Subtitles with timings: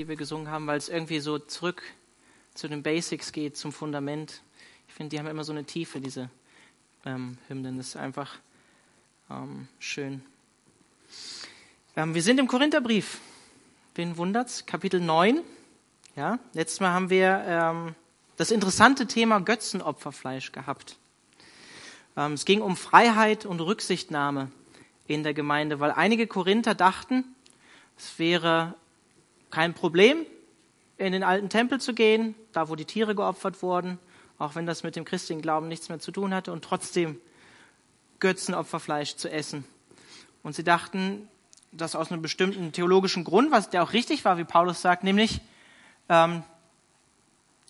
[0.00, 1.82] die wir gesungen haben, weil es irgendwie so zurück
[2.54, 4.40] zu den Basics geht, zum Fundament.
[4.88, 6.30] Ich finde, die haben immer so eine Tiefe, diese
[7.04, 7.76] ähm, Hymnen.
[7.76, 8.38] Das ist einfach
[9.30, 10.22] ähm, schön.
[11.96, 13.20] Ähm, wir sind im Korintherbrief.
[13.94, 14.64] Wen wundert's?
[14.64, 15.42] Kapitel 9.
[16.16, 17.94] Ja, letztes Mal haben wir ähm,
[18.38, 20.96] das interessante Thema Götzenopferfleisch gehabt.
[22.16, 24.50] Ähm, es ging um Freiheit und Rücksichtnahme
[25.06, 27.24] in der Gemeinde, weil einige Korinther dachten,
[27.98, 28.76] es wäre
[29.50, 30.24] kein Problem,
[30.96, 33.98] in den alten Tempel zu gehen, da wo die Tiere geopfert wurden,
[34.38, 37.18] auch wenn das mit dem christlichen Glauben nichts mehr zu tun hatte, und trotzdem
[38.20, 39.64] Götzenopferfleisch zu essen.
[40.42, 41.28] Und sie dachten,
[41.72, 45.40] das aus einem bestimmten theologischen Grund, was der auch richtig war, wie Paulus sagt, nämlich
[46.08, 46.42] ähm,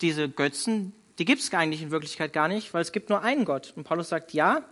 [0.01, 3.45] diese Götzen, die gibt es eigentlich in Wirklichkeit gar nicht, weil es gibt nur einen
[3.45, 3.73] Gott.
[3.75, 4.63] Und Paulus sagt, ja,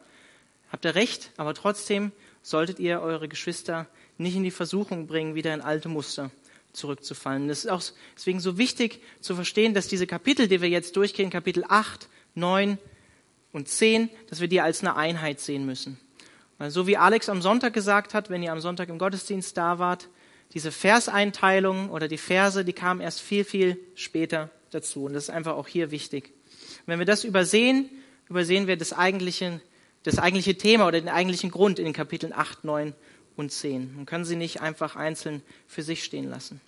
[0.71, 3.87] habt ihr recht, aber trotzdem solltet ihr eure Geschwister
[4.17, 6.31] nicht in die Versuchung bringen, wieder in alte Muster
[6.73, 7.47] zurückzufallen.
[7.47, 7.81] Das ist auch
[8.15, 12.77] deswegen so wichtig zu verstehen, dass diese Kapitel, die wir jetzt durchgehen, Kapitel 8, 9
[13.51, 15.99] und 10, dass wir die als eine Einheit sehen müssen.
[16.57, 19.79] Weil so wie Alex am Sonntag gesagt hat, wenn ihr am Sonntag im Gottesdienst da
[19.79, 20.09] wart,
[20.53, 25.05] diese Verseinteilung oder die Verse, die kamen erst viel, viel später dazu.
[25.05, 26.33] Und das ist einfach auch hier wichtig.
[26.85, 27.89] wenn wir das übersehen,
[28.29, 29.61] übersehen wir das eigentliche,
[30.03, 32.93] das eigentliche Thema oder den eigentlichen Grund in den Kapiteln 8, 9
[33.35, 33.95] und 10.
[33.95, 36.61] Man kann sie nicht einfach einzeln für sich stehen lassen.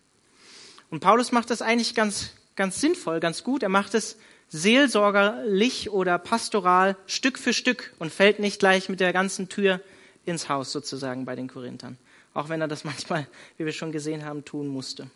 [0.91, 3.63] Und Paulus macht das eigentlich ganz, ganz sinnvoll, ganz gut.
[3.63, 4.17] Er macht es
[4.49, 9.79] seelsorgerlich oder pastoral Stück für Stück und fällt nicht gleich mit der ganzen Tür
[10.25, 11.97] ins Haus sozusagen bei den Korinthern.
[12.33, 13.25] Auch wenn er das manchmal,
[13.57, 15.09] wie wir schon gesehen haben, tun musste.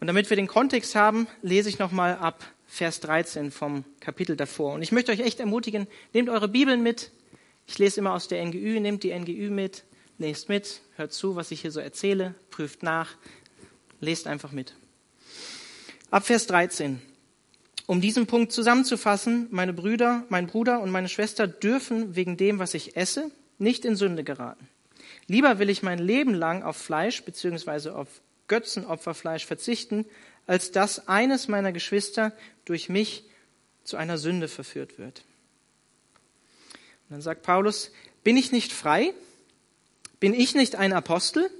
[0.00, 4.74] Und damit wir den Kontext haben, lese ich nochmal ab Vers 13 vom Kapitel davor.
[4.74, 7.12] Und ich möchte euch echt ermutigen, nehmt eure Bibeln mit.
[7.68, 9.84] Ich lese immer aus der NGÜ, nehmt die NGÜ mit
[10.22, 13.16] lest mit, hört zu, was ich hier so erzähle, prüft nach,
[14.02, 14.74] lest einfach mit.
[16.10, 17.00] Ab Vers 13.
[17.86, 22.74] Um diesen Punkt zusammenzufassen, meine Brüder, mein Bruder und meine Schwester dürfen wegen dem, was
[22.74, 24.68] ich esse, nicht in Sünde geraten.
[25.26, 27.90] Lieber will ich mein Leben lang auf Fleisch bzw.
[27.90, 28.08] auf
[28.48, 30.04] Götzenopferfleisch verzichten,
[30.46, 32.32] als dass eines meiner Geschwister
[32.64, 33.24] durch mich
[33.84, 35.24] zu einer Sünde verführt wird.
[37.08, 37.92] Und dann sagt Paulus,
[38.24, 39.14] bin ich nicht frei?
[40.20, 41.50] Bin ich nicht ein Apostel?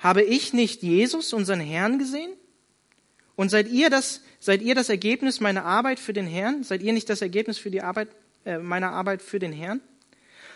[0.00, 2.32] Habe ich nicht Jesus, unseren Herrn, gesehen?
[3.36, 6.64] Und seid ihr das, seid ihr das Ergebnis meiner Arbeit für den Herrn?
[6.64, 8.08] Seid ihr nicht das Ergebnis für die Arbeit,
[8.44, 9.80] äh, meiner Arbeit für den Herrn?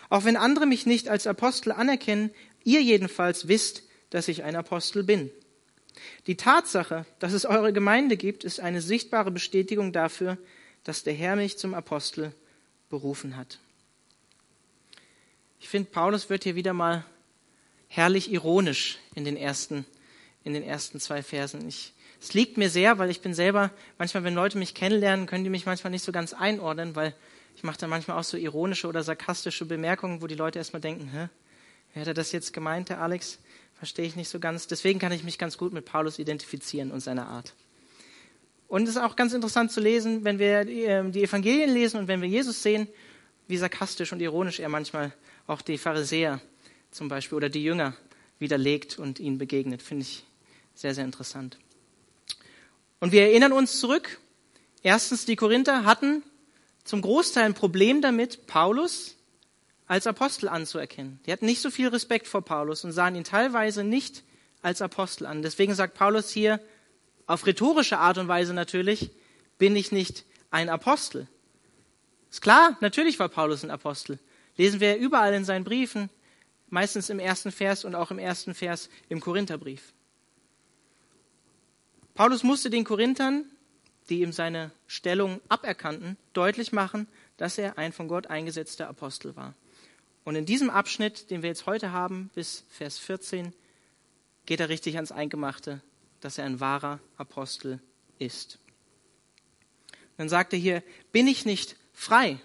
[0.09, 2.31] Auch wenn andere mich nicht als Apostel anerkennen,
[2.63, 5.29] ihr jedenfalls wisst, dass ich ein Apostel bin.
[6.27, 10.37] Die Tatsache, dass es eure Gemeinde gibt, ist eine sichtbare Bestätigung dafür,
[10.83, 12.33] dass der Herr mich zum Apostel
[12.89, 13.59] berufen hat.
[15.59, 17.05] Ich finde, Paulus wird hier wieder mal
[17.95, 19.85] herrlich ironisch in den ersten,
[20.43, 21.65] in den ersten zwei Versen.
[21.67, 25.45] Ich, es liegt mir sehr, weil ich bin selber, manchmal, wenn Leute mich kennenlernen, können
[25.45, 27.15] die mich manchmal nicht so ganz einordnen, weil
[27.55, 31.09] ich mache da manchmal auch so ironische oder sarkastische Bemerkungen, wo die Leute erstmal denken,
[31.13, 31.29] hä,
[31.93, 33.39] wer hat er das jetzt gemeint, der Alex?
[33.75, 34.67] Verstehe ich nicht so ganz.
[34.67, 37.53] Deswegen kann ich mich ganz gut mit Paulus identifizieren und seiner Art.
[38.67, 42.07] Und es ist auch ganz interessant zu lesen, wenn wir ähm, die Evangelien lesen und
[42.09, 42.87] wenn wir Jesus sehen,
[43.47, 45.13] wie sarkastisch und ironisch er manchmal
[45.47, 46.41] auch die Pharisäer
[46.95, 47.93] zum Beispiel oder die Jünger
[48.39, 49.81] widerlegt und ihnen begegnet.
[49.81, 50.23] Finde ich
[50.73, 51.57] sehr, sehr interessant.
[53.01, 54.19] Und wir erinnern uns zurück.
[54.81, 56.23] Erstens, die Korinther hatten
[56.85, 59.15] zum Großteil ein Problem damit, Paulus
[59.87, 61.19] als Apostel anzuerkennen.
[61.25, 64.23] Die hatten nicht so viel Respekt vor Paulus und sahen ihn teilweise nicht
[64.61, 65.41] als Apostel an.
[65.41, 66.61] Deswegen sagt Paulus hier
[67.27, 69.11] auf rhetorische Art und Weise natürlich,
[69.57, 71.27] bin ich nicht ein Apostel.
[72.31, 74.17] Ist klar, natürlich war Paulus ein Apostel.
[74.55, 76.09] Lesen wir überall in seinen Briefen,
[76.69, 79.93] meistens im ersten Vers und auch im ersten Vers im Korintherbrief.
[82.13, 83.45] Paulus musste den Korinthern,
[84.09, 89.53] die ihm seine Stellung aberkannten, deutlich machen, dass er ein von Gott eingesetzter Apostel war.
[90.23, 93.53] Und in diesem Abschnitt, den wir jetzt heute haben, bis Vers 14,
[94.45, 95.81] geht er richtig ans Eingemachte,
[96.21, 97.79] dass er ein wahrer Apostel
[98.17, 98.59] ist.
[100.17, 102.39] dann sagt er hier, bin ich nicht frei?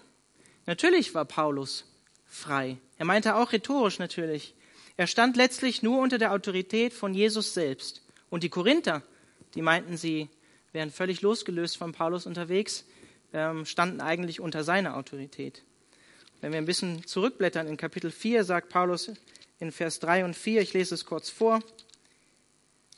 [0.65, 1.85] Natürlich war Paulus
[2.25, 2.77] frei.
[3.01, 4.53] Er meinte auch rhetorisch natürlich.
[4.95, 8.03] Er stand letztlich nur unter der Autorität von Jesus selbst.
[8.29, 9.01] Und die Korinther,
[9.55, 10.29] die meinten, sie
[10.71, 12.85] wären völlig losgelöst von Paulus unterwegs,
[13.33, 15.63] ähm, standen eigentlich unter seiner Autorität.
[16.41, 19.11] Wenn wir ein bisschen zurückblättern in Kapitel 4, sagt Paulus
[19.59, 21.59] in Vers 3 und 4, ich lese es kurz vor.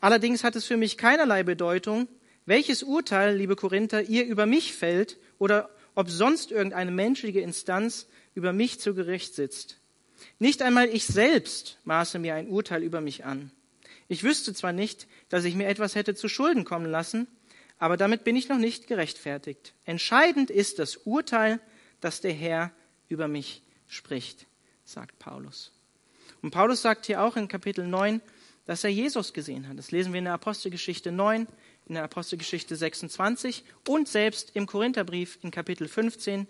[0.02, 2.10] Allerdings hat es für mich keinerlei Bedeutung,
[2.46, 8.52] welches Urteil, liebe Korinther, ihr über mich fällt oder ob sonst irgendeine menschliche Instanz über
[8.52, 9.80] mich zu Gericht sitzt.
[10.40, 13.52] Nicht einmal ich selbst maße mir ein Urteil über mich an.
[14.08, 17.28] Ich wüsste zwar nicht, dass ich mir etwas hätte zu Schulden kommen lassen,
[17.80, 19.74] aber damit bin ich noch nicht gerechtfertigt.
[19.86, 21.60] Entscheidend ist das Urteil,
[22.02, 22.72] das der Herr
[23.08, 24.46] über mich spricht,
[24.86, 25.72] sagt Paulus.
[26.42, 28.22] Und Paulus sagt hier auch in Kapitel 9,
[28.66, 29.78] dass er Jesus gesehen hat.
[29.78, 31.48] Das lesen wir in der Apostelgeschichte 9,
[31.88, 36.48] in der Apostelgeschichte 26 und selbst im Korintherbrief in Kapitel 15.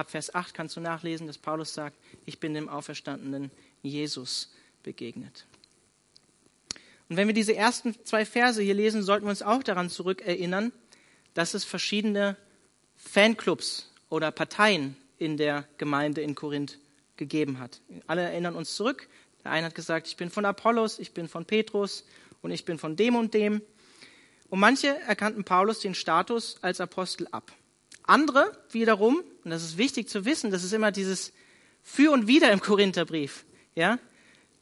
[0.00, 1.94] Ab Vers 8 kannst du nachlesen, dass Paulus sagt,
[2.24, 3.50] ich bin dem auferstandenen
[3.82, 4.50] Jesus
[4.82, 5.44] begegnet.
[7.10, 10.72] Und wenn wir diese ersten zwei Verse hier lesen, sollten wir uns auch daran zurückerinnern,
[11.34, 12.38] dass es verschiedene
[12.96, 16.78] Fanclubs oder Parteien in der Gemeinde in Korinth
[17.18, 17.82] gegeben hat.
[18.06, 19.06] Alle erinnern uns zurück.
[19.44, 22.04] Der eine hat gesagt, ich bin von Apollos, ich bin von Petrus
[22.40, 23.60] und ich bin von dem und dem.
[24.48, 27.52] Und manche erkannten Paulus den Status als Apostel ab.
[28.10, 31.32] Andere wiederum, und das ist wichtig zu wissen, das ist immer dieses
[31.82, 33.44] Für und Wider im Korintherbrief.
[33.76, 33.98] Ja?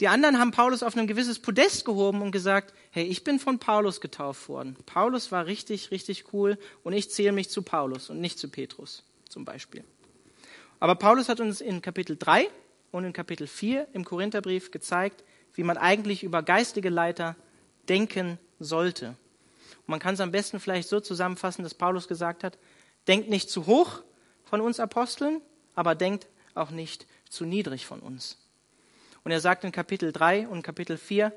[0.00, 3.58] Die anderen haben Paulus auf ein gewisses Podest gehoben und gesagt, hey, ich bin von
[3.58, 4.76] Paulus getauft worden.
[4.84, 9.02] Paulus war richtig, richtig cool und ich zähle mich zu Paulus und nicht zu Petrus
[9.28, 9.82] zum Beispiel.
[10.78, 12.48] Aber Paulus hat uns in Kapitel 3
[12.92, 15.24] und in Kapitel 4 im Korintherbrief gezeigt,
[15.54, 17.34] wie man eigentlich über geistige Leiter
[17.88, 19.08] denken sollte.
[19.08, 22.58] Und man kann es am besten vielleicht so zusammenfassen, dass Paulus gesagt hat,
[23.08, 24.02] denkt nicht zu hoch
[24.44, 25.40] von uns Aposteln,
[25.74, 28.38] aber denkt auch nicht zu niedrig von uns.
[29.24, 31.32] Und er sagt in Kapitel 3 und Kapitel 4,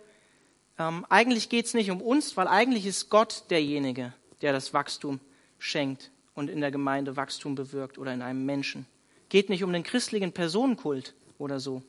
[0.79, 5.19] ähm, eigentlich geht es nicht um uns, weil eigentlich ist Gott derjenige, der das Wachstum
[5.59, 8.85] schenkt und in der Gemeinde Wachstum bewirkt oder in einem Menschen.
[9.29, 11.83] Geht nicht um den christlichen Personenkult oder so.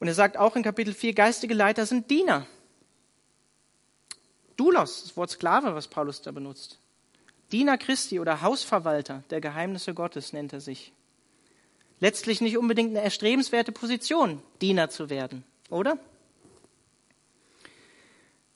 [0.00, 2.46] Und er sagt auch in Kapitel 4, geistige Leiter sind Diener.
[4.56, 6.78] Doulos, das Wort Sklave, was Paulus da benutzt.
[7.52, 10.92] Diener Christi oder Hausverwalter der Geheimnisse Gottes nennt er sich.
[12.00, 15.98] Letztlich nicht unbedingt eine erstrebenswerte Position, Diener zu werden, oder?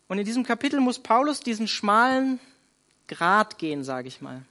[0.08, 2.38] Und in diesem Kapitel muss Paulus diesen schmalen
[3.08, 4.42] Grat gehen, sage ich mal.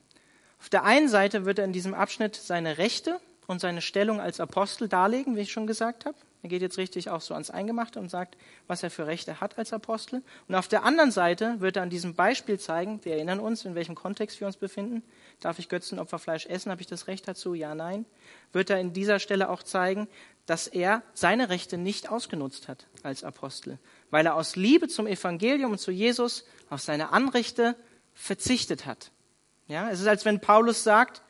[0.60, 4.40] Auf der einen Seite wird er in diesem Abschnitt seine Rechte und seine Stellung als
[4.40, 6.18] Apostel darlegen, wie ich schon gesagt habe.
[6.44, 8.36] Er geht jetzt richtig auch so ans Eingemachte und sagt,
[8.68, 10.24] was er für Rechte hat als Apostel.
[10.48, 13.76] Und auf der anderen Seite wird er an diesem Beispiel zeigen, wir erinnern uns, in
[13.76, 15.04] welchem Kontext wir uns befinden.
[15.40, 16.72] Darf ich Götzenopferfleisch essen?
[16.72, 17.54] Habe ich das Recht dazu?
[17.54, 18.06] Ja, nein.
[18.54, 20.08] Wird er in dieser Stelle auch zeigen,
[20.48, 23.78] dass er seine Rechte nicht ausgenutzt hat als Apostel,
[24.10, 27.76] weil er aus Liebe zum Evangelium und zu Jesus auf seine Anrechte
[28.16, 29.12] verzichtet hat.
[29.68, 31.22] Ja, es ist, als wenn Paulus sagt,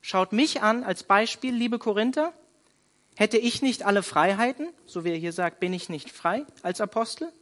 [0.00, 2.32] schaut mich an als Beispiel, liebe Korinther,
[3.16, 6.80] Hätte ich nicht alle Freiheiten, so wie er hier sagt, bin ich nicht frei als
[6.80, 7.32] Apostel?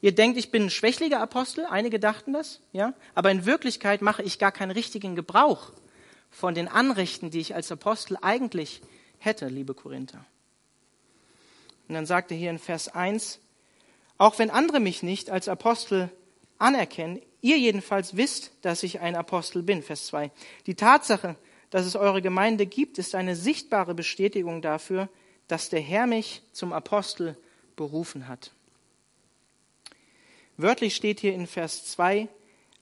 [0.00, 4.22] Ihr denkt, ich bin ein schwächlicher Apostel, einige dachten das, ja, aber in Wirklichkeit mache
[4.22, 5.72] ich gar keinen richtigen Gebrauch
[6.30, 8.82] von den Anrechten, die ich als Apostel eigentlich
[9.18, 10.24] hätte, liebe Korinther.
[11.88, 13.38] Und dann sagt er hier in Vers 1,
[14.18, 16.10] auch wenn andere mich nicht als Apostel
[16.58, 19.82] anerkennen, ihr jedenfalls wisst, dass ich ein Apostel bin.
[19.82, 20.30] Vers 2.
[20.66, 21.36] Die Tatsache,
[21.76, 25.10] dass es eure Gemeinde gibt, ist eine sichtbare Bestätigung dafür,
[25.46, 27.36] dass der Herr mich zum Apostel
[27.76, 28.52] berufen hat.
[30.56, 32.28] Wörtlich steht hier in Vers 2,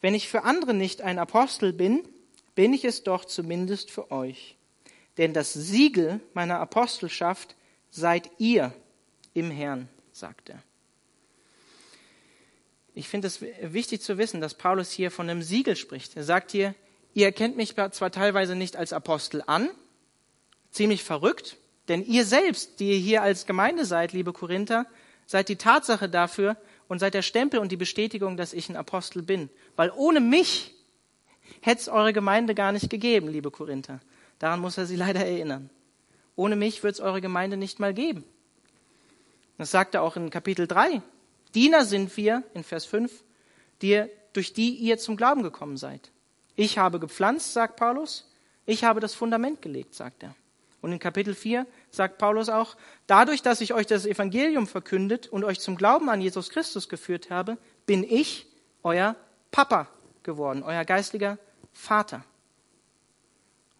[0.00, 2.06] wenn ich für andere nicht ein Apostel bin,
[2.54, 4.54] bin ich es doch zumindest für euch.
[5.18, 7.56] Denn das Siegel meiner Apostelschaft
[7.90, 8.72] seid ihr
[9.32, 10.62] im Herrn, sagt er.
[12.94, 16.16] Ich finde es wichtig zu wissen, dass Paulus hier von einem Siegel spricht.
[16.16, 16.76] Er sagt hier,
[17.14, 19.70] Ihr erkennt mich zwar teilweise nicht als Apostel an,
[20.70, 21.56] ziemlich verrückt,
[21.88, 24.86] denn ihr selbst, die ihr hier als Gemeinde seid, liebe Korinther,
[25.26, 26.56] seid die Tatsache dafür
[26.88, 29.48] und seid der Stempel und die Bestätigung, dass ich ein Apostel bin.
[29.76, 30.74] Weil ohne mich
[31.60, 34.00] hätte es eure Gemeinde gar nicht gegeben, liebe Korinther.
[34.38, 35.70] Daran muss er sie leider erinnern.
[36.36, 38.24] Ohne mich wird es eure Gemeinde nicht mal geben.
[39.56, 41.00] Das sagt er auch in Kapitel 3.
[41.54, 43.22] Diener sind wir, in Vers 5,
[43.82, 46.10] die, durch die ihr zum Glauben gekommen seid.
[46.56, 48.30] Ich habe gepflanzt, sagt Paulus.
[48.66, 50.34] Ich habe das Fundament gelegt, sagt er.
[50.80, 55.42] Und in Kapitel 4 sagt Paulus auch, dadurch, dass ich euch das Evangelium verkündet und
[55.42, 57.56] euch zum Glauben an Jesus Christus geführt habe,
[57.86, 58.46] bin ich
[58.82, 59.16] euer
[59.50, 59.88] Papa
[60.22, 61.38] geworden, euer geistlicher
[61.72, 62.22] Vater.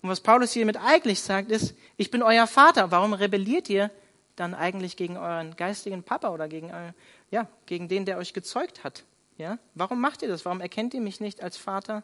[0.01, 2.91] Und was Paulus hiermit eigentlich sagt, ist, ich bin euer Vater.
[2.91, 3.91] Warum rebelliert ihr
[4.37, 6.95] dann eigentlich gegen euren geistigen Papa oder gegen, euer,
[7.31, 9.05] ja, gegen den, der euch gezeugt hat?
[9.37, 9.59] Ja?
[9.75, 10.45] Warum macht ihr das?
[10.45, 12.03] Warum erkennt ihr mich nicht als Vater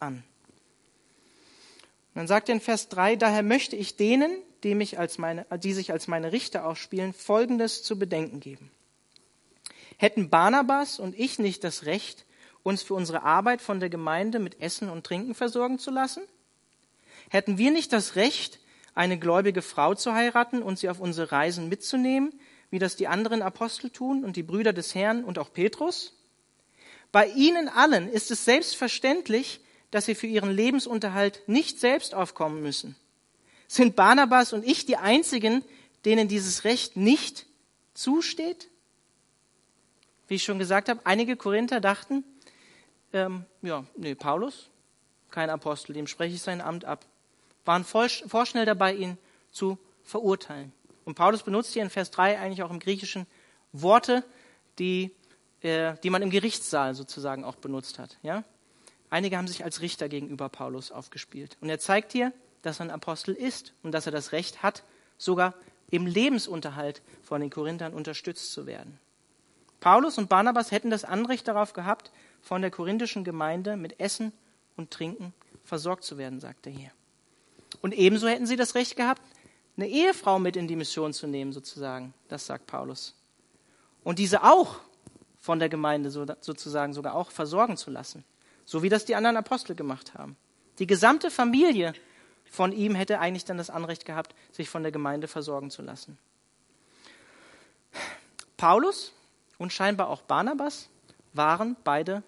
[0.00, 0.24] an.
[2.10, 4.32] Und dann sagt er in Vers 3, daher möchte ich denen,
[4.64, 8.70] die, mich als meine, die sich als meine Richter aufspielen, Folgendes zu bedenken geben.
[9.96, 12.24] Hätten Barnabas und ich nicht das Recht,
[12.62, 16.22] uns für unsere Arbeit von der Gemeinde mit Essen und Trinken versorgen zu lassen?
[17.30, 18.58] Hätten wir nicht das Recht,
[18.94, 22.32] eine gläubige Frau zu heiraten und sie auf unsere Reisen mitzunehmen,
[22.70, 26.16] wie das die anderen Apostel tun und die Brüder des Herrn und auch Petrus?
[27.12, 32.96] Bei ihnen allen ist es selbstverständlich, dass sie für ihren Lebensunterhalt nicht selbst aufkommen müssen.
[33.68, 35.64] Sind Barnabas und ich die einzigen,
[36.04, 37.46] denen dieses Recht nicht
[37.94, 38.68] zusteht?
[40.28, 42.24] Wie ich schon gesagt habe, einige Korinther dachten,
[43.12, 44.70] ähm, ja, nee, Paulus,
[45.30, 47.04] kein Apostel, dem spreche ich sein Amt ab.
[47.64, 49.18] Waren vorschnell dabei, ihn
[49.52, 50.72] zu verurteilen.
[51.04, 53.26] Und Paulus benutzt hier in Vers 3 eigentlich auch im Griechischen
[53.72, 54.24] Worte,
[54.78, 55.14] die,
[55.62, 58.16] äh, die man im Gerichtssaal sozusagen auch benutzt hat.
[58.22, 58.44] Ja?
[59.10, 61.56] Einige haben sich als Richter gegenüber Paulus aufgespielt.
[61.60, 64.84] Und er zeigt hier, dass er ein Apostel ist und dass er das Recht hat,
[65.18, 65.54] sogar
[65.90, 68.98] im Lebensunterhalt von den Korinthern unterstützt zu werden.
[69.80, 72.12] Paulus und Barnabas hätten das Anrecht darauf gehabt,
[72.42, 74.32] von der korinthischen Gemeinde mit Essen
[74.76, 76.90] und Trinken versorgt zu werden, sagt er hier.
[77.82, 79.22] Und ebenso hätten sie das Recht gehabt,
[79.76, 82.12] eine Ehefrau mit in die Mission zu nehmen, sozusagen.
[82.28, 83.14] Das sagt Paulus.
[84.04, 84.76] Und diese auch
[85.38, 88.24] von der Gemeinde sozusagen sogar auch versorgen zu lassen.
[88.70, 90.36] So wie das die anderen Apostel gemacht haben.
[90.78, 91.92] Die gesamte Familie
[92.44, 96.18] von ihm hätte eigentlich dann das Anrecht gehabt, sich von der Gemeinde versorgen zu lassen.
[98.56, 99.12] Paulus
[99.58, 100.88] und scheinbar auch Barnabas
[101.32, 102.22] waren beide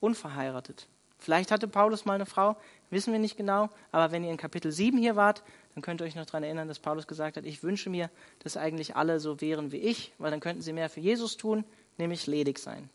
[0.00, 0.88] unverheiratet.
[1.20, 2.56] Vielleicht hatte Paulus mal eine Frau,
[2.90, 5.44] wissen wir nicht genau, aber wenn ihr in Kapitel 7 hier wart,
[5.76, 8.56] dann könnt ihr euch noch daran erinnern, dass Paulus gesagt hat, ich wünsche mir, dass
[8.56, 11.64] eigentlich alle so wären wie ich, weil dann könnten sie mehr für Jesus tun,
[11.96, 12.90] nämlich ledig sein.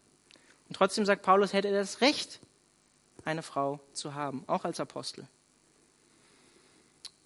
[0.67, 2.41] Und trotzdem sagt Paulus, hätte er das Recht,
[3.25, 5.27] eine Frau zu haben, auch als Apostel.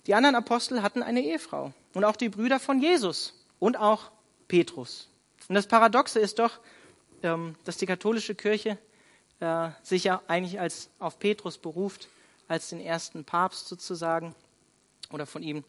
[0.08, 4.12] Die anderen Apostel hatten eine Ehefrau und auch die Brüder von Jesus und auch
[4.48, 5.10] Petrus.
[5.48, 6.60] Und das Paradoxe ist doch,
[7.24, 8.78] ähm, dass die katholische Kirche
[9.40, 12.08] äh, sich ja eigentlich als auf Petrus beruft,
[12.48, 14.36] als den ersten Papst sozusagen,
[15.12, 15.64] oder von ihm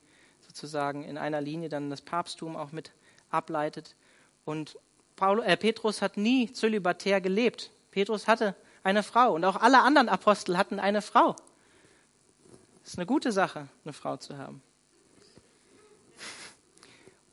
[0.47, 2.92] sozusagen in einer Linie dann das Papsttum auch mit
[3.30, 3.95] ableitet.
[4.45, 4.78] Und
[5.16, 7.71] Paul, äh, Petrus hat nie zölibatär gelebt.
[7.90, 8.54] Petrus hatte
[8.87, 11.35] eine Frau und auch alle anderen Apostel hatten eine Frau.
[12.85, 14.62] Es ist eine gute Sache, eine Frau zu haben.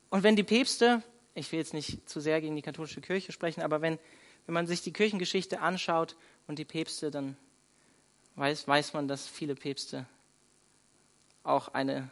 [0.09, 1.03] Und wenn die Päpste,
[1.35, 3.99] ich will jetzt nicht zu sehr gegen die katholische Kirche sprechen, aber wenn,
[4.47, 6.15] wenn man sich die Kirchengeschichte anschaut
[6.47, 7.37] und die Päpste, dann
[8.35, 10.07] weiß, weiß man, dass viele Päpste
[11.43, 12.09] auch eine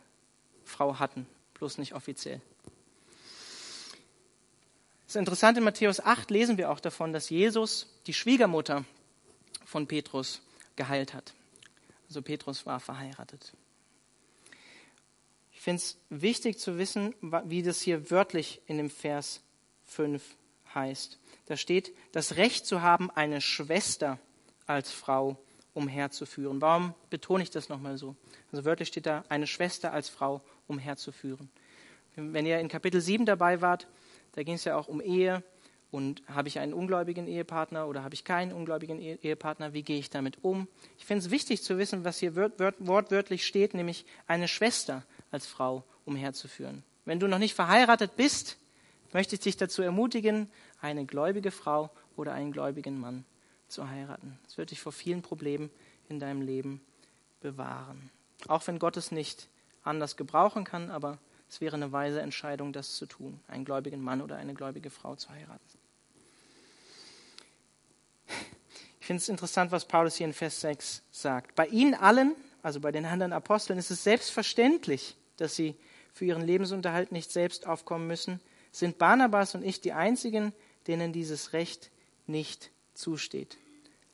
[0.65, 2.41] Frau hatten, bloß nicht offiziell.
[5.07, 8.85] Es ist interessant, in Matthäus 8 lesen wir auch davon, dass Jesus die Schwiegermutter
[9.71, 10.41] von Petrus
[10.75, 11.33] geheilt hat.
[12.09, 13.53] Also Petrus war verheiratet.
[15.53, 19.41] Ich finde es wichtig zu wissen, wie das hier wörtlich in dem Vers
[19.85, 20.21] 5
[20.75, 21.19] heißt.
[21.45, 24.19] Da steht, das Recht zu haben, eine Schwester
[24.65, 25.37] als Frau
[25.73, 26.59] umherzuführen.
[26.59, 28.17] Warum betone ich das nochmal so?
[28.51, 31.49] Also wörtlich steht da, eine Schwester als Frau umherzuführen.
[32.17, 33.87] Wenn ihr in Kapitel 7 dabei wart,
[34.33, 35.43] da ging es ja auch um Ehe
[35.91, 39.73] und habe ich einen ungläubigen Ehepartner oder habe ich keinen ungläubigen Ehepartner?
[39.73, 40.67] Wie gehe ich damit um?
[40.97, 45.83] Ich finde es wichtig zu wissen, was hier wortwörtlich steht, nämlich eine Schwester als Frau
[46.05, 46.83] umherzuführen.
[47.05, 48.57] Wenn du noch nicht verheiratet bist,
[49.11, 53.25] möchte ich dich dazu ermutigen, eine gläubige Frau oder einen gläubigen Mann
[53.67, 54.39] zu heiraten.
[54.45, 55.69] Das wird dich vor vielen Problemen
[56.07, 56.81] in deinem Leben
[57.41, 58.09] bewahren.
[58.47, 59.49] Auch wenn Gott es nicht
[59.83, 61.17] anders gebrauchen kann, aber
[61.49, 65.15] es wäre eine weise Entscheidung, das zu tun, einen gläubigen Mann oder eine gläubige Frau
[65.15, 65.61] zu heiraten.
[68.27, 71.53] Ich finde es interessant, was Paulus hier in Vers 6 sagt.
[71.55, 75.75] Bei ihnen allen, also bei den anderen Aposteln, ist es selbstverständlich, dass sie
[76.13, 78.39] für ihren Lebensunterhalt nicht selbst aufkommen müssen.
[78.71, 80.53] Sind Barnabas und ich die einzigen,
[80.87, 81.91] denen dieses Recht
[82.25, 83.57] nicht zusteht.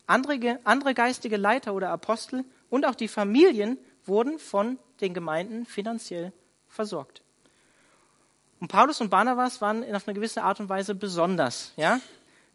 [0.08, 6.34] Andere, andere geistige Leiter oder Apostel und auch die Familien wurden von den Gemeinden finanziell
[6.70, 7.22] versorgt.
[8.60, 12.00] Und Paulus und Barnabas waren auf eine gewisse Art und Weise besonders, ja,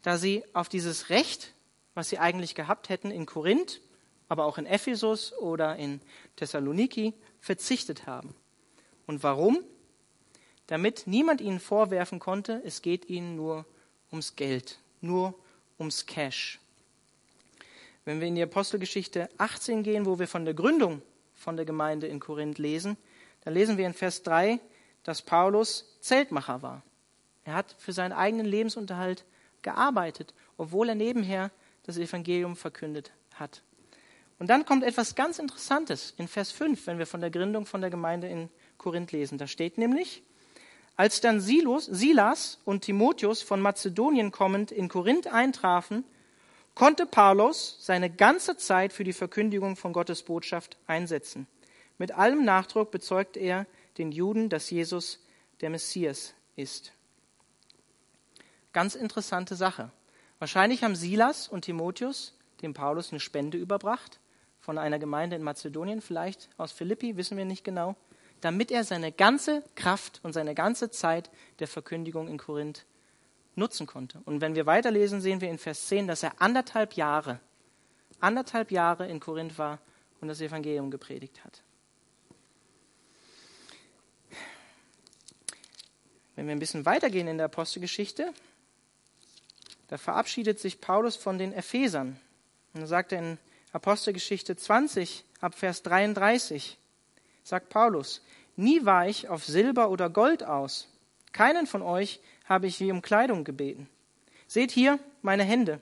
[0.02, 1.52] da sie auf dieses Recht
[1.94, 3.80] was sie eigentlich gehabt hätten in Korinth,
[4.28, 6.00] aber auch in Ephesus oder in
[6.36, 8.34] Thessaloniki, verzichtet haben.
[9.06, 9.58] Und warum?
[10.68, 13.66] Damit niemand ihnen vorwerfen konnte, es geht ihnen nur
[14.10, 15.34] ums Geld, nur
[15.78, 16.60] ums Cash.
[18.04, 21.02] Wenn wir in die Apostelgeschichte 18 gehen, wo wir von der Gründung
[21.34, 22.96] von der Gemeinde in Korinth lesen,
[23.44, 24.60] dann lesen wir in Vers 3,
[25.02, 26.82] dass Paulus Zeltmacher war.
[27.44, 29.24] Er hat für seinen eigenen Lebensunterhalt
[29.62, 31.50] gearbeitet, obwohl er nebenher
[31.84, 33.62] das Evangelium verkündet hat.
[34.38, 37.80] Und dann kommt etwas ganz Interessantes in Vers 5, wenn wir von der Gründung von
[37.80, 39.38] der Gemeinde in Korinth lesen.
[39.38, 40.22] Da steht nämlich,
[40.96, 46.04] als dann Silos, Silas und Timotheus von Mazedonien kommend in Korinth eintrafen,
[46.74, 51.46] konnte Paulus seine ganze Zeit für die Verkündigung von Gottes Botschaft einsetzen.
[51.98, 53.66] Mit allem Nachdruck bezeugt er
[53.98, 55.20] den Juden, dass Jesus
[55.60, 56.92] der Messias ist.
[58.72, 59.90] Ganz interessante Sache.
[60.42, 64.18] Wahrscheinlich haben Silas und Timotheus dem Paulus eine Spende überbracht
[64.58, 67.94] von einer Gemeinde in Mazedonien, vielleicht aus Philippi, wissen wir nicht genau,
[68.40, 71.30] damit er seine ganze Kraft und seine ganze Zeit
[71.60, 72.86] der Verkündigung in Korinth
[73.54, 74.20] nutzen konnte.
[74.24, 77.38] Und wenn wir weiterlesen, sehen wir in Vers 10, dass er anderthalb Jahre,
[78.18, 79.78] anderthalb Jahre in Korinth war
[80.20, 81.62] und das Evangelium gepredigt hat.
[86.34, 88.32] Wenn wir ein bisschen weitergehen in der Apostelgeschichte,
[89.92, 92.18] da verabschiedet sich Paulus von den Ephesern.
[92.72, 93.36] Und er sagt in
[93.72, 96.78] Apostelgeschichte 20 ab Vers 33,
[97.44, 98.22] sagt Paulus,
[98.56, 100.88] nie war ich auf Silber oder Gold aus.
[101.32, 103.86] Keinen von euch habe ich wie um Kleidung gebeten.
[104.46, 105.78] Seht hier meine Hände.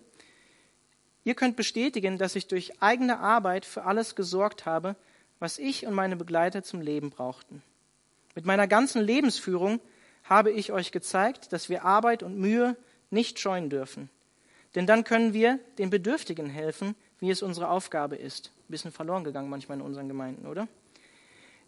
[1.22, 4.96] Ihr könnt bestätigen, dass ich durch eigene Arbeit für alles gesorgt habe,
[5.38, 7.62] was ich und meine Begleiter zum Leben brauchten.
[8.34, 9.78] Mit meiner ganzen Lebensführung
[10.24, 12.76] habe ich euch gezeigt, dass wir Arbeit und Mühe
[13.10, 14.08] nicht scheuen dürfen.
[14.74, 18.52] Denn dann können wir den Bedürftigen helfen, wie es unsere Aufgabe ist.
[18.68, 20.68] Ein bisschen verloren gegangen manchmal in unseren Gemeinden, oder?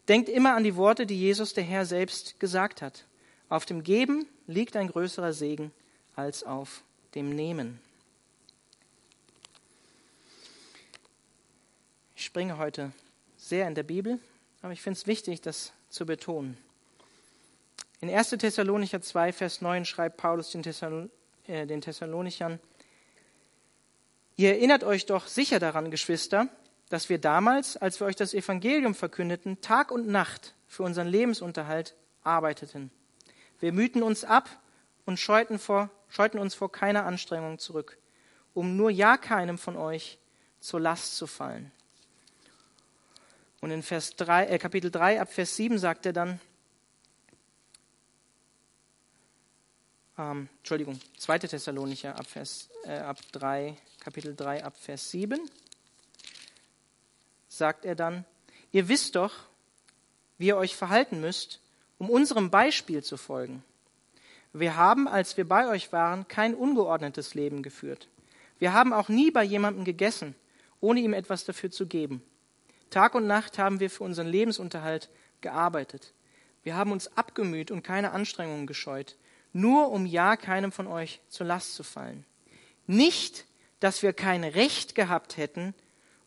[0.09, 3.05] Denkt immer an die Worte, die Jesus der Herr selbst gesagt hat.
[3.49, 5.73] Auf dem Geben liegt ein größerer Segen
[6.17, 6.83] als auf
[7.15, 7.81] dem Nehmen.
[12.17, 12.93] Ich springe heute
[13.37, 14.21] sehr in der Bibel,
[14.63, 16.57] aber ich finde es wichtig, das zu betonen.
[18.01, 18.31] In 1.
[18.31, 21.11] Thessalonicher 2, Vers 9 schreibt Paulus den, Thessalon
[21.47, 22.61] äh, den Thessalonichern,
[24.37, 26.49] Ihr erinnert euch doch sicher daran, Geschwister,
[26.89, 31.95] dass wir damals, als wir euch das Evangelium verkündeten, Tag und Nacht für unseren Lebensunterhalt
[32.23, 32.91] arbeiteten.
[33.61, 34.49] Wir mühten uns ab
[35.05, 37.99] und scheuten, vor, scheuten uns vor keiner Anstrengung zurück,
[38.55, 40.19] um nur ja keinem von euch
[40.61, 41.71] zur Last zu fallen.
[43.61, 46.41] Und in Vers 3, äh, Kapitel 3 ab Vers 7 sagt er dann,
[50.19, 51.39] ähm, Entschuldigung, 2.
[51.41, 55.41] Thessalonicher ab, Vers, äh, ab 3, Kapitel 3 ab Vers 7,
[57.49, 58.25] sagt er dann,
[58.73, 59.33] ihr wisst doch,
[60.39, 61.61] wie ihr euch verhalten müsst,
[61.99, 63.63] um unserem Beispiel zu folgen.
[64.53, 68.09] Wir haben, als wir bei euch waren, kein ungeordnetes Leben geführt.
[68.59, 70.35] Wir haben auch nie bei jemandem gegessen,
[70.81, 72.23] ohne ihm etwas dafür zu geben.
[72.91, 75.09] Tag und Nacht haben wir für unseren Lebensunterhalt
[75.41, 76.13] gearbeitet.
[76.63, 79.17] Wir haben uns abgemüht und keine Anstrengungen gescheut,
[79.53, 82.25] nur um ja keinem von euch zur Last zu fallen.
[82.87, 83.47] Nicht,
[83.81, 85.75] dass wir kein Recht gehabt hätten,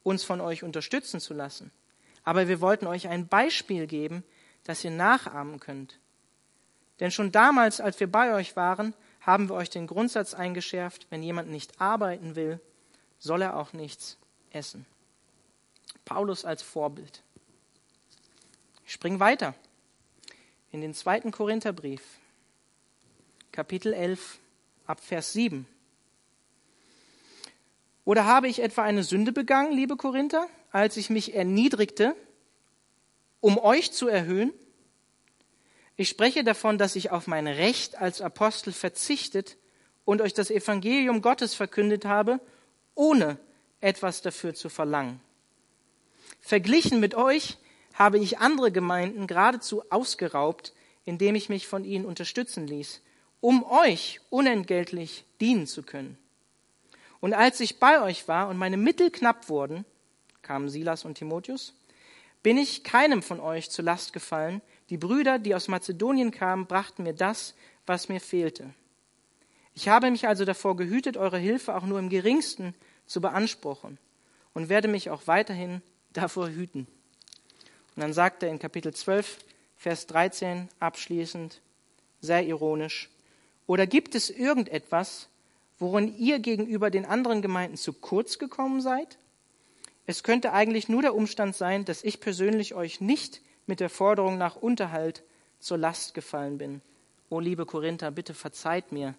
[0.03, 1.71] uns von euch unterstützen zu lassen,
[2.23, 4.23] aber wir wollten euch ein Beispiel geben,
[4.63, 5.99] das ihr nachahmen könnt.
[6.99, 11.23] Denn schon damals, als wir bei euch waren, haben wir euch den Grundsatz eingeschärft, wenn
[11.23, 12.59] jemand nicht arbeiten will,
[13.19, 14.17] soll er auch nichts
[14.51, 14.85] essen.
[16.05, 17.23] Paulus als Vorbild.
[18.85, 19.55] Ich springe weiter
[20.71, 22.01] in den zweiten Korintherbrief,
[23.55, 24.39] Kapitel 11,
[24.85, 25.65] ab Vers 7.
[28.03, 32.17] Oder habe ich etwa eine Sünde begangen, liebe Korinther, als ich mich erniedrigte,
[33.39, 34.51] um euch zu erhöhen?
[35.95, 39.55] Ich spreche davon, dass ich auf mein Recht als Apostel verzichtet
[40.03, 42.41] und euch das Evangelium Gottes verkündet habe,
[42.93, 43.37] ohne
[43.79, 45.21] etwas dafür zu verlangen.
[46.41, 47.57] Verglichen mit euch
[47.93, 50.73] habe ich andere Gemeinden geradezu ausgeraubt,
[51.05, 53.01] indem ich mich von ihnen unterstützen ließ
[53.41, 56.17] um euch unentgeltlich dienen zu können.
[57.19, 59.85] Und als ich bei euch war und meine Mittel knapp wurden,
[60.41, 61.73] kamen Silas und Timotheus,
[62.43, 64.61] bin ich keinem von euch zur Last gefallen.
[64.89, 67.55] Die Brüder, die aus Mazedonien kamen, brachten mir das,
[67.87, 68.73] was mir fehlte.
[69.73, 72.75] Ich habe mich also davor gehütet, eure Hilfe auch nur im geringsten
[73.07, 73.97] zu beanspruchen
[74.53, 75.81] und werde mich auch weiterhin
[76.13, 76.87] davor hüten.
[77.95, 79.39] Und dann sagt er in Kapitel 12,
[79.75, 81.61] Vers 13 abschließend,
[82.21, 83.09] sehr ironisch,
[83.67, 85.29] oder gibt es irgendetwas,
[85.79, 89.17] worin ihr gegenüber den anderen Gemeinden zu kurz gekommen seid?
[90.05, 94.37] Es könnte eigentlich nur der Umstand sein, dass ich persönlich euch nicht mit der Forderung
[94.37, 95.23] nach Unterhalt
[95.59, 96.81] zur Last gefallen bin.
[97.29, 99.15] O liebe Korinther, bitte verzeiht mir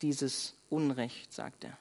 [0.00, 1.76] dieses Unrecht, sagt er.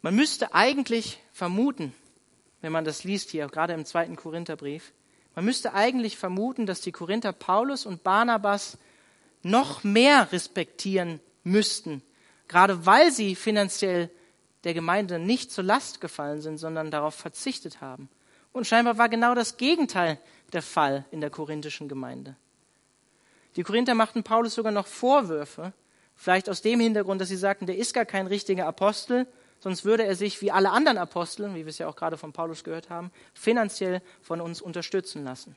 [0.00, 1.94] Man müsste eigentlich vermuten,
[2.62, 4.92] wenn man das liest hier, gerade im zweiten Korintherbrief,
[5.34, 8.78] man müsste eigentlich vermuten, dass die Korinther Paulus und Barnabas
[9.42, 12.02] noch mehr respektieren müssten,
[12.48, 14.10] gerade weil sie finanziell
[14.64, 18.08] der Gemeinde nicht zur Last gefallen sind, sondern darauf verzichtet haben.
[18.52, 20.18] Und scheinbar war genau das Gegenteil
[20.52, 22.36] der Fall in der korinthischen Gemeinde.
[23.56, 25.72] Die Korinther machten Paulus sogar noch Vorwürfe,
[26.14, 29.26] vielleicht aus dem Hintergrund, dass sie sagten, der ist gar kein richtiger Apostel,
[29.60, 32.32] sonst würde er sich wie alle anderen Apostel, wie wir es ja auch gerade von
[32.32, 35.56] Paulus gehört haben, finanziell von uns unterstützen lassen.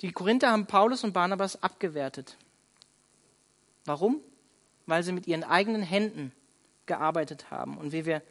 [0.00, 2.36] Die Korinther haben Paulus und Barnabas abgewertet.
[3.84, 4.20] Warum?
[4.86, 6.32] Weil sie mit ihren eigenen Händen
[6.86, 7.76] gearbeitet haben.
[7.76, 8.22] Und wie wir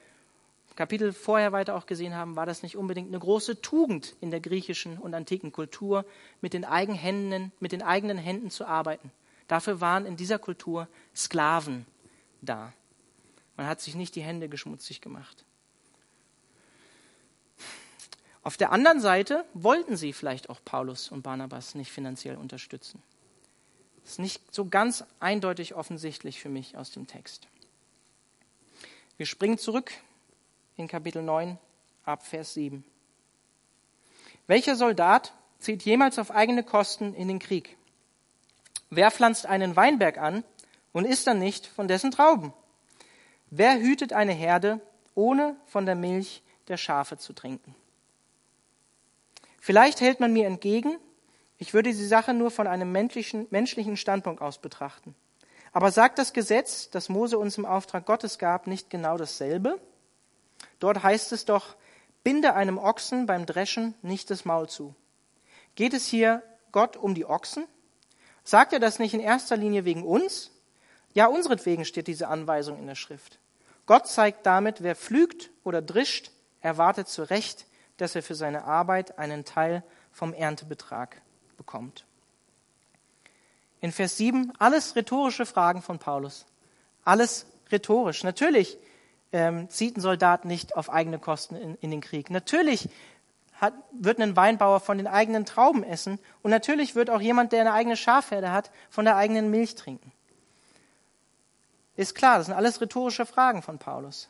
[0.76, 4.40] Kapitel vorher weiter auch gesehen haben, war das nicht unbedingt eine große Tugend in der
[4.40, 6.06] griechischen und antiken Kultur,
[6.40, 9.12] mit den, eigenen Händen, mit den eigenen Händen zu arbeiten.
[9.50, 11.86] Dafür waren in dieser Kultur Sklaven
[12.42, 12.72] da.
[13.58, 15.44] Man hat sich nicht die Hände geschmutzig gemacht.
[18.42, 23.02] Auf der anderen Seite wollten sie vielleicht auch Paulus und Barnabas nicht finanziell unterstützen.
[24.02, 27.48] Das ist nicht so ganz eindeutig offensichtlich für mich aus dem Text.
[29.18, 29.92] Wir springen zurück
[30.78, 31.58] in Kapitel 9
[32.06, 32.84] ab Vers 7.
[34.48, 37.78] Welcher Soldat zieht jemals auf eigene Kosten in den Krieg?
[38.90, 40.44] Wer pflanzt einen Weinberg an
[40.94, 42.54] und isst dann nicht von dessen Trauben?
[43.52, 44.80] Wer hütet eine Herde,
[45.14, 47.76] ohne von der Milch der Schafe zu trinken?
[49.62, 50.98] Vielleicht hält man mir entgegen,
[51.58, 55.16] ich würde die Sache nur von einem menschlichen, menschlichen Standpunkt aus betrachten.
[55.72, 59.80] Aber sagt das Gesetz, das Mose uns im Auftrag Gottes gab, nicht genau dasselbe?
[60.80, 61.76] Dort heißt es doch,
[62.24, 64.96] binde einem Ochsen beim Dreschen nicht das Maul zu.
[65.76, 66.42] Geht es hier
[66.72, 67.66] Gott um die Ochsen?
[68.44, 70.52] Sagt er das nicht in erster Linie wegen uns?
[71.14, 73.40] Ja, unseretwegen steht diese Anweisung in der Schrift.
[73.86, 77.66] Gott zeigt damit, wer pflügt oder drischt, erwartet zu Recht,
[78.02, 81.22] dass er für seine Arbeit einen Teil vom Erntebetrag
[81.58, 82.06] bekommt.
[83.82, 86.46] In Vers 7 alles rhetorische Fragen von Paulus.
[87.06, 88.24] Alles rhetorisch.
[88.24, 88.78] Natürlich
[89.32, 92.30] ähm, zieht ein Soldat nicht auf eigene Kosten in, in den Krieg.
[92.30, 92.90] Natürlich
[93.54, 97.62] hat, wird ein Weinbauer von den eigenen Trauben essen und natürlich wird auch jemand, der
[97.62, 100.12] eine eigene Schafherde hat, von der eigenen Milch trinken.
[101.96, 104.30] Ist klar, das sind alles rhetorische Fragen von Paulus.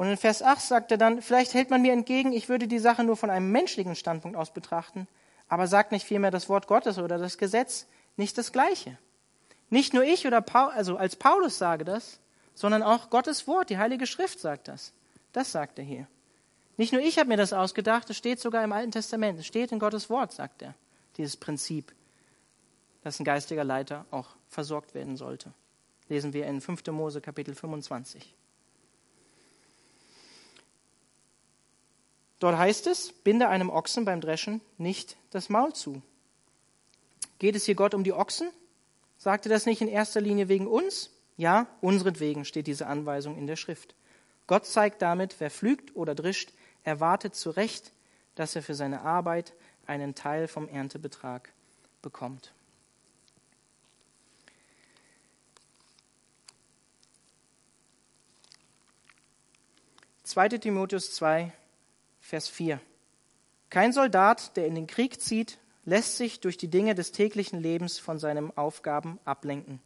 [0.00, 2.78] Und in Vers 8 sagt er dann, vielleicht hält man mir entgegen, ich würde die
[2.78, 5.06] Sache nur von einem menschlichen Standpunkt aus betrachten,
[5.46, 7.86] aber sagt nicht vielmehr das Wort Gottes oder das Gesetz
[8.16, 8.96] nicht das Gleiche.
[9.68, 12.18] Nicht nur ich oder Paul, also als Paulus sage das,
[12.54, 14.94] sondern auch Gottes Wort, die Heilige Schrift sagt das.
[15.34, 16.06] Das sagt er hier.
[16.78, 19.70] Nicht nur ich habe mir das ausgedacht, es steht sogar im Alten Testament, es steht
[19.70, 20.74] in Gottes Wort, sagt er,
[21.18, 21.92] dieses Prinzip,
[23.02, 25.52] dass ein geistiger Leiter auch versorgt werden sollte.
[26.08, 26.86] Lesen wir in 5.
[26.86, 28.34] Mose Kapitel 25.
[32.40, 36.02] Dort heißt es, binde einem Ochsen beim Dreschen nicht das Maul zu.
[37.38, 38.50] Geht es hier Gott um die Ochsen?
[39.18, 41.10] Sagte das nicht in erster Linie wegen uns?
[41.36, 43.94] Ja, unseretwegen steht diese Anweisung in der Schrift.
[44.46, 47.92] Gott zeigt damit, wer pflügt oder drischt, erwartet zu Recht,
[48.34, 49.52] dass er für seine Arbeit
[49.86, 51.52] einen Teil vom Erntebetrag
[52.00, 52.52] bekommt.
[60.22, 61.52] Zweite Timotheus 2,
[62.30, 62.80] Vers 4.
[63.70, 67.98] Kein Soldat, der in den Krieg zieht, lässt sich durch die Dinge des täglichen Lebens
[67.98, 69.80] von seinen Aufgaben ablenken.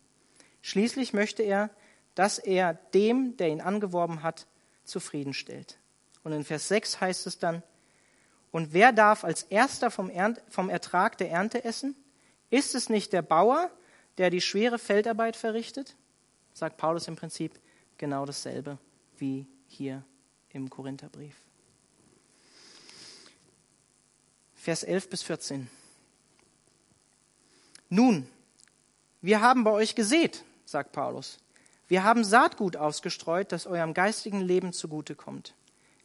[0.61, 1.71] Schließlich möchte er,
[2.15, 4.47] dass er dem, der ihn angeworben hat,
[4.85, 5.79] zufriedenstellt.
[6.23, 7.63] Und in Vers 6 heißt es dann,
[8.53, 11.97] und wer darf als erster vom, Ernt, vom Ertrag der Ernte essen?
[12.51, 13.71] Ist es nicht der Bauer,
[14.19, 15.97] der die schwere Feldarbeit verrichtet?
[16.53, 17.59] Sagt Paulus im Prinzip
[17.97, 18.77] genau dasselbe
[19.17, 20.05] wie hier
[20.51, 21.37] im Korintherbrief.
[24.65, 25.69] Vers 11 bis 14.
[27.91, 28.27] Nun,
[29.21, 31.37] wir haben bei euch gesät, sagt Paulus.
[31.87, 35.53] Wir haben Saatgut ausgestreut, das eurem geistigen Leben zugutekommt.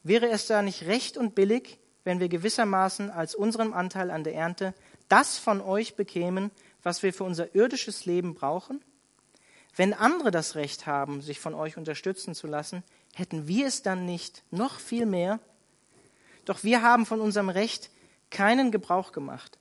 [0.02, 4.34] Wäre es da nicht recht und billig, wenn wir gewissermaßen als unseren Anteil an der
[4.34, 4.74] Ernte
[5.08, 6.50] das von euch bekämen,
[6.82, 8.84] was wir für unser irdisches Leben brauchen?
[9.74, 12.82] Wenn andere das Recht haben, sich von euch unterstützen zu lassen,
[13.14, 15.40] hätten wir es dann nicht noch viel mehr?
[16.44, 17.90] Doch wir haben von unserem Recht
[18.30, 19.58] keinen Gebrauch gemacht.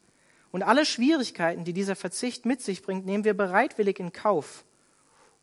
[0.51, 4.65] Und alle Schwierigkeiten, die dieser Verzicht mit sich bringt, nehmen wir bereitwillig in Kauf,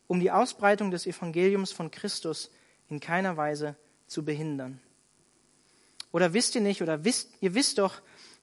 [0.07, 2.51] um die Ausbreitung des Evangeliums von Christus
[2.89, 3.75] in keiner Weise
[4.07, 4.81] zu behindern.
[6.11, 8.01] Oder wisst ihr nicht, oder wisst, ihr wisst doch,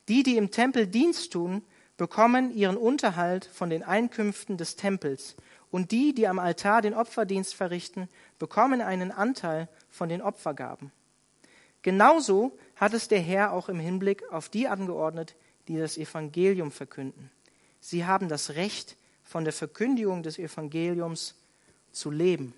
[0.09, 1.63] die, die im Tempel Dienst tun,
[1.97, 5.37] bekommen ihren Unterhalt von den Einkünften des Tempels.
[5.71, 10.93] Und die, die am Altar den Opferdienst verrichten, bekommen einen Anteil von den Opfergaben.
[11.85, 15.37] Genauso hat es der Herr auch im Hinblick auf die angeordnet,
[15.69, 17.31] die das Evangelium verkünden.
[17.79, 21.35] Sie haben das Recht, von der Verkündigung des Evangeliums
[21.93, 22.55] zu leben.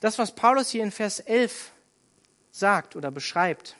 [0.00, 1.72] Das, was Paulus hier in Vers 11
[2.52, 3.76] sagt oder beschreibt,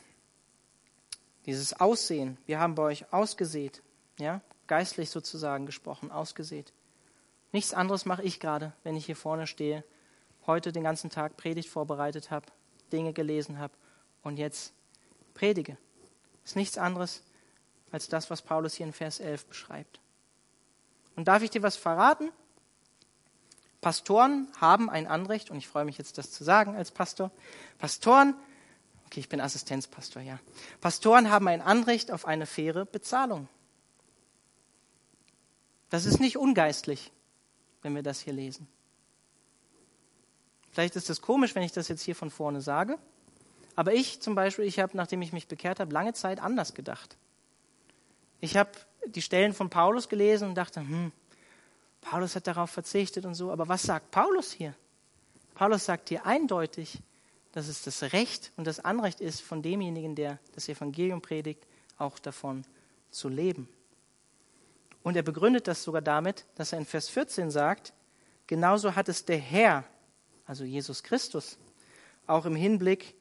[1.45, 3.83] dieses Aussehen, wir haben bei euch ausgesät,
[4.19, 6.73] ja, geistlich sozusagen gesprochen, ausgesät.
[7.53, 9.85] Nichts anderes mache ich gerade, wenn ich hier vorne stehe,
[10.47, 12.47] heute den ganzen Tag Predigt vorbereitet habe,
[12.93, 13.75] Dinge gelesen habe
[14.23, 14.73] und jetzt
[15.35, 15.77] predige
[16.47, 17.23] ist nichts anderes,
[17.91, 20.01] als das, was Paulus hier in Vers 11 beschreibt.
[21.17, 22.31] Und darf ich dir was verraten?
[23.81, 27.33] Pastoren haben ein Anrecht, und ich freue mich jetzt, das zu sagen als Pastor.
[27.79, 28.35] Pastoren,
[29.07, 30.39] okay, ich bin Assistenzpastor, ja.
[30.81, 33.49] Pastoren haben ein Anrecht auf eine faire Bezahlung.
[35.91, 37.13] Das ist nicht ungeistlich,
[37.83, 38.69] wenn wir das hier lesen.
[40.77, 42.99] Vielleicht ist es komisch, wenn ich das jetzt hier von vorne sage,
[43.77, 47.17] aber ich zum Beispiel, ich habe, nachdem ich mich bekehrt habe, lange Zeit anders gedacht.
[48.41, 48.73] Ich habe
[49.07, 51.13] die Stellen von Paulus gelesen und dachte, hm,
[52.03, 54.75] Paulus hat darauf verzichtet und so, aber was sagt Paulus hier?
[55.55, 56.99] Paulus sagt hier eindeutig,
[57.53, 62.19] dass es das Recht und das Anrecht ist von demjenigen, der das Evangelium predigt, auch
[62.19, 62.67] davon
[63.11, 63.67] zu leben.
[65.03, 67.95] Und er begründet das sogar damit, dass er in Vers 14 sagt,
[68.47, 69.85] genauso hat es der Herr,
[70.47, 71.59] also Jesus Christus,
[72.27, 73.15] auch im Hinblick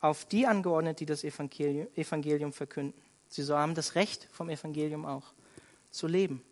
[0.00, 3.00] auf die angeordnet, die das Evangelium, Evangelium verkünden.
[3.28, 5.24] Sie haben das Recht vom Evangelium auch
[5.90, 6.42] zu leben.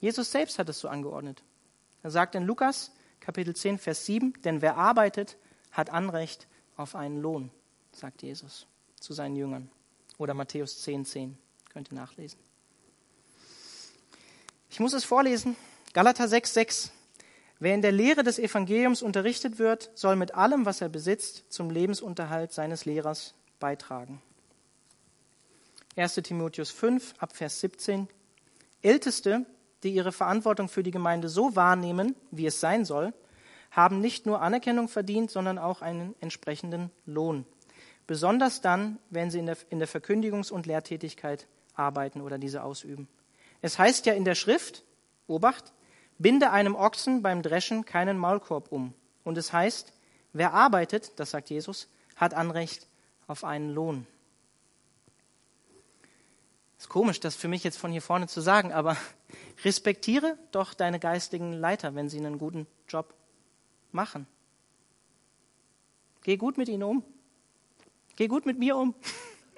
[0.00, 1.42] Jesus selbst hat es so angeordnet.
[2.02, 2.92] Er sagt in Lukas
[3.24, 5.38] Kapitel 10, Vers 7, denn wer arbeitet,
[5.72, 7.50] hat Anrecht auf einen Lohn,
[7.92, 8.66] sagt Jesus
[9.00, 9.70] zu seinen Jüngern.
[10.18, 11.38] Oder Matthäus 10, 10,
[11.70, 12.38] könnt ihr nachlesen.
[14.68, 15.56] Ich muss es vorlesen.
[15.94, 16.92] Galater 6, 6.
[17.64, 21.70] Wer in der Lehre des Evangeliums unterrichtet wird, soll mit allem, was er besitzt, zum
[21.70, 24.20] Lebensunterhalt seines Lehrers beitragen.
[25.96, 28.06] 1 Timotheus 5, Abvers 17.
[28.82, 29.46] Älteste,
[29.82, 33.14] die ihre Verantwortung für die Gemeinde so wahrnehmen, wie es sein soll,
[33.70, 37.46] haben nicht nur Anerkennung verdient, sondern auch einen entsprechenden Lohn.
[38.06, 41.46] Besonders dann, wenn sie in der, in der Verkündigungs- und Lehrtätigkeit
[41.76, 43.08] arbeiten oder diese ausüben.
[43.62, 44.84] Es heißt ja in der Schrift,
[45.28, 45.72] Obacht,
[46.18, 48.94] binde einem Ochsen beim Dreschen keinen Maulkorb um.
[49.24, 49.92] Und es heißt,
[50.32, 52.86] wer arbeitet, das sagt Jesus, hat Anrecht
[53.26, 54.06] auf einen Lohn.
[56.78, 58.96] Ist komisch, das für mich jetzt von hier vorne zu sagen, aber
[59.64, 63.14] respektiere doch deine geistigen Leiter, wenn sie einen guten Job
[63.92, 64.26] machen.
[66.22, 67.04] Geh gut mit ihnen um.
[68.16, 68.94] Geh gut mit mir um.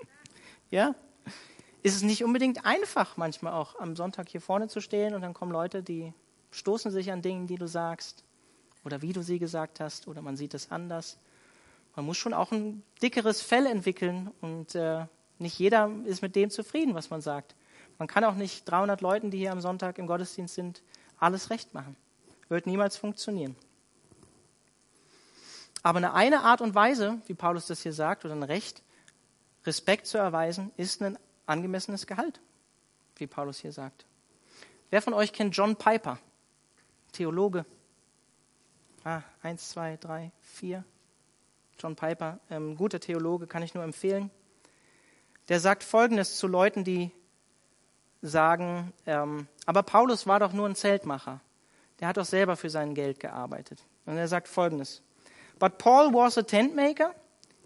[0.71, 0.95] ja?
[1.83, 5.35] Ist es nicht unbedingt einfach, manchmal auch am Sonntag hier vorne zu stehen und dann
[5.35, 6.13] kommen Leute, die
[6.51, 8.25] stoßen sich an Dingen, die du sagst
[8.85, 11.19] oder wie du sie gesagt hast oder man sieht es anders.
[11.95, 15.07] Man muss schon auch ein dickeres Fell entwickeln und äh,
[15.39, 17.55] nicht jeder ist mit dem zufrieden, was man sagt.
[17.99, 20.83] Man kann auch nicht 300 Leuten, die hier am Sonntag im Gottesdienst sind,
[21.19, 21.97] alles recht machen.
[22.49, 23.57] Wird niemals funktionieren.
[25.83, 28.83] Aber eine, eine Art und Weise, wie Paulus das hier sagt, oder ein Recht,
[29.65, 32.41] Respekt zu erweisen, ist ein angemessenes Gehalt,
[33.17, 34.05] wie Paulus hier sagt.
[34.91, 36.19] Wer von euch kennt John Piper,
[37.17, 37.65] Theologe?
[39.05, 40.85] Ah, eins, zwei, drei, vier.
[41.79, 44.31] John Piper, ähm, guter Theologe, kann ich nur empfehlen
[45.49, 47.11] der sagt Folgendes zu Leuten, die
[48.23, 51.41] sagen, ähm, aber Paulus war doch nur ein Zeltmacher.
[52.01, 53.83] Der hat doch selber für sein Geld gearbeitet.
[54.05, 55.03] Und er sagt Folgendes.
[55.59, 57.15] But Paul was a tent maker?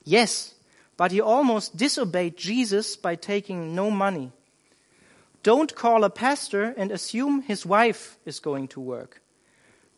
[0.05, 0.57] Yes,
[0.97, 4.31] but he almost disobeyed Jesus by taking no money.
[5.43, 9.21] Don't call a pastor and assume his wife is going to work.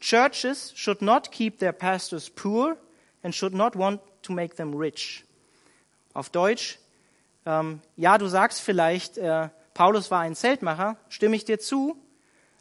[0.02, 2.76] Churches should not keep their pastors poor
[3.22, 5.24] and should not want to make them rich.
[6.12, 6.80] Auf Deutsch,
[7.46, 11.96] ähm, ja, du sagst vielleicht, äh, Paulus war ein Zeltmacher, stimme ich dir zu,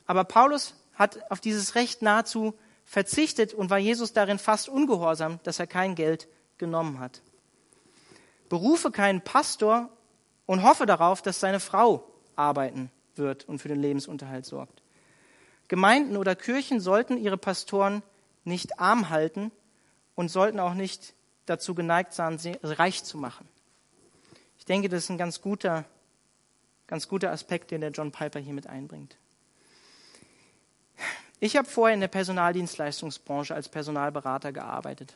[0.05, 2.53] aber Paulus hat auf dieses Recht nahezu
[2.85, 6.27] verzichtet und war Jesus darin fast ungehorsam, dass er kein Geld
[6.59, 7.23] genommen hat.
[8.49, 9.89] Berufe keinen Pastor
[10.45, 14.83] und hoffe darauf, dass seine Frau arbeiten wird und für den Lebensunterhalt sorgt.
[15.71, 18.03] Gemeinden oder Kirchen sollten ihre Pastoren
[18.43, 19.53] nicht arm halten
[20.15, 21.13] und sollten auch nicht
[21.45, 23.47] dazu geneigt sein, sie reich zu machen.
[24.57, 25.85] Ich denke, das ist ein ganz guter,
[26.87, 29.15] ganz guter Aspekt, den der John Piper hier mit einbringt.
[31.39, 35.15] Ich habe vorher in der Personaldienstleistungsbranche als Personalberater gearbeitet.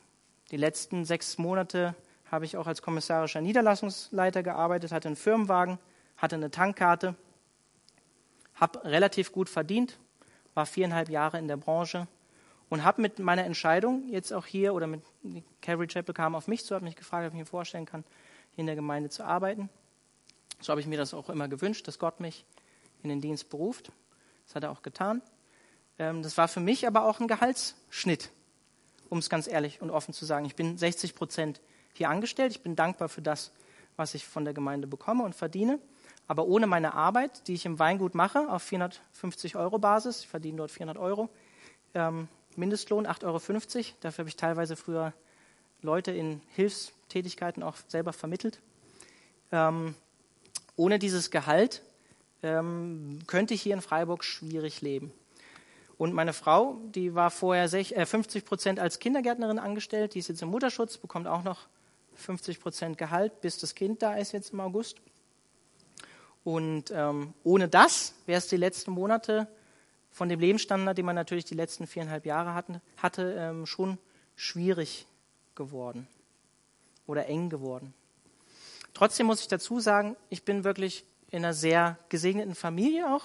[0.52, 1.96] Die letzten sechs Monate
[2.32, 5.80] habe ich auch als kommissarischer Niederlassungsleiter gearbeitet, hatte einen Firmenwagen,
[6.16, 7.14] hatte eine Tankkarte,
[8.54, 9.98] habe relativ gut verdient,
[10.56, 12.08] war viereinhalb Jahre in der Branche
[12.70, 15.02] und habe mit meiner Entscheidung jetzt auch hier oder mit
[15.62, 18.04] Calvary Chapel kam auf mich zu, hat mich gefragt, ob ich mir vorstellen kann,
[18.56, 19.70] in der Gemeinde zu arbeiten.
[20.62, 22.46] So habe ich mir das auch immer gewünscht, dass Gott mich
[23.04, 23.92] in den Dienst beruft.
[24.48, 25.22] Das hat er auch getan.
[26.00, 28.32] Ähm, das war für mich aber auch ein Gehaltsschnitt,
[29.10, 30.46] um es ganz ehrlich und offen zu sagen.
[30.46, 31.62] Ich bin 60 Prozent
[31.94, 32.52] hier angestellt.
[32.52, 33.52] Ich bin dankbar für das,
[33.96, 35.80] was ich von der Gemeinde bekomme und verdiene.
[36.28, 40.58] Aber ohne meine Arbeit, die ich im Weingut mache, auf 450 Euro Basis, ich verdiene
[40.58, 41.30] dort 400 Euro,
[41.94, 43.86] ähm, Mindestlohn 8,50 Euro.
[44.02, 45.14] Dafür habe ich teilweise früher
[45.82, 48.60] Leute in Hilfstätigkeiten auch selber vermittelt.
[49.52, 49.94] Ähm,
[50.76, 51.84] Ohne dieses Gehalt
[52.44, 55.12] ähm, könnte ich hier in Freiburg schwierig leben.
[55.98, 60.42] Und meine Frau, die war vorher 50 äh, Prozent als Kindergärtnerin angestellt, die ist jetzt
[60.42, 61.62] im Mutterschutz, bekommt auch noch
[62.16, 64.98] 50 Prozent Gehalt, bis das Kind da ist jetzt im August.
[66.46, 69.48] Und ähm, ohne das wäre es die letzten Monate
[70.12, 73.98] von dem Lebensstandard, den man natürlich die letzten viereinhalb Jahre hatten, hatte, ähm, schon
[74.36, 75.08] schwierig
[75.56, 76.08] geworden
[77.08, 77.96] oder eng geworden.
[78.94, 83.24] Trotzdem muss ich dazu sagen, ich bin wirklich in einer sehr gesegneten Familie auch.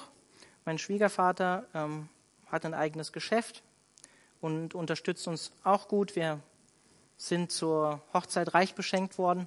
[0.64, 2.08] Mein Schwiegervater ähm,
[2.46, 3.62] hat ein eigenes Geschäft
[4.40, 6.16] und unterstützt uns auch gut.
[6.16, 6.40] Wir
[7.18, 9.46] sind zur Hochzeit reich beschenkt worden,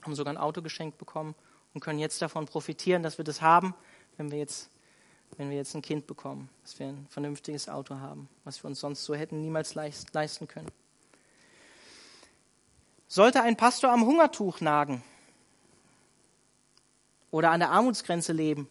[0.00, 1.34] haben sogar ein Auto geschenkt bekommen
[1.74, 3.74] und können jetzt davon profitieren, dass wir das haben,
[4.16, 4.70] wenn wir jetzt,
[5.36, 8.80] wenn wir jetzt ein Kind bekommen, dass wir ein vernünftiges Auto haben, was wir uns
[8.80, 10.70] sonst so hätten niemals leisten können.
[13.08, 15.02] Sollte ein Pastor am Hungertuch nagen
[17.30, 18.68] oder an der Armutsgrenze leben,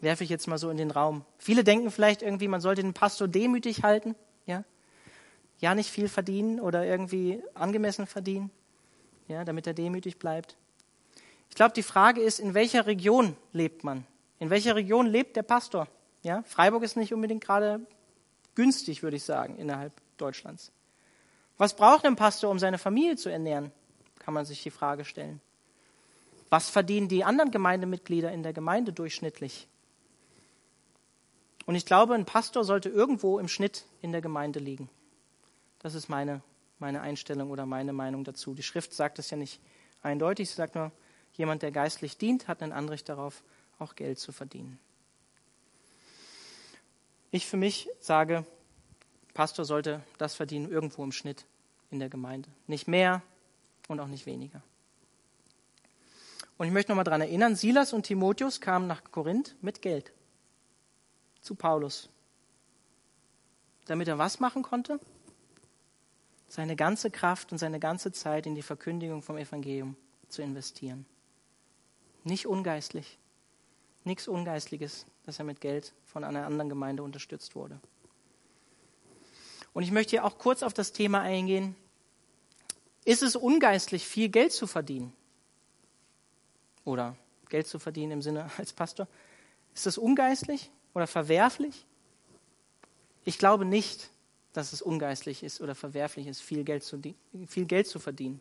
[0.00, 1.24] werfe ich jetzt mal so in den Raum.
[1.38, 4.14] Viele denken vielleicht irgendwie, man sollte den Pastor demütig halten,
[4.46, 4.64] ja,
[5.58, 8.50] ja nicht viel verdienen oder irgendwie angemessen verdienen,
[9.28, 10.56] ja, damit er demütig bleibt.
[11.48, 14.06] Ich glaube, die Frage ist, in welcher Region lebt man?
[14.38, 15.88] In welcher Region lebt der Pastor?
[16.22, 17.80] Ja, Freiburg ist nicht unbedingt gerade
[18.54, 20.72] günstig, würde ich sagen, innerhalb Deutschlands.
[21.56, 23.72] Was braucht ein Pastor, um seine Familie zu ernähren?
[24.18, 25.40] Kann man sich die Frage stellen.
[26.50, 29.68] Was verdienen die anderen Gemeindemitglieder in der Gemeinde durchschnittlich?
[31.66, 34.88] Und ich glaube, ein Pastor sollte irgendwo im Schnitt in der Gemeinde liegen.
[35.80, 36.40] Das ist meine,
[36.78, 38.54] meine Einstellung oder meine Meinung dazu.
[38.54, 39.60] Die Schrift sagt es ja nicht
[40.02, 40.48] eindeutig.
[40.48, 40.90] Sie sagt nur,
[41.38, 43.42] jemand, der geistlich dient, hat ein Anrecht darauf,
[43.78, 44.78] auch Geld zu verdienen.
[47.30, 48.44] Ich für mich sage,
[49.32, 51.46] Pastor sollte das verdienen irgendwo im Schnitt
[51.90, 52.50] in der Gemeinde.
[52.66, 53.22] Nicht mehr
[53.86, 54.62] und auch nicht weniger.
[56.58, 60.12] Und ich möchte nochmal daran erinnern, Silas und Timotheus kamen nach Korinth mit Geld
[61.40, 62.08] zu Paulus.
[63.86, 64.98] Damit er was machen konnte?
[66.48, 69.96] Seine ganze Kraft und seine ganze Zeit in die Verkündigung vom Evangelium
[70.28, 71.06] zu investieren.
[72.28, 73.18] Nicht ungeistlich,
[74.04, 77.80] nichts Ungeistliches, dass er mit Geld von einer anderen Gemeinde unterstützt wurde.
[79.72, 81.74] Und ich möchte hier auch kurz auf das Thema eingehen.
[83.04, 85.12] Ist es ungeistlich, viel Geld zu verdienen?
[86.84, 87.16] Oder
[87.48, 89.08] Geld zu verdienen im Sinne als Pastor?
[89.74, 90.70] Ist das ungeistlich?
[90.98, 91.86] oder verwerflich?
[93.24, 94.10] Ich glaube nicht,
[94.52, 97.00] dass es ungeistlich ist oder verwerflich ist, viel Geld zu,
[97.46, 98.40] viel Geld zu verdienen.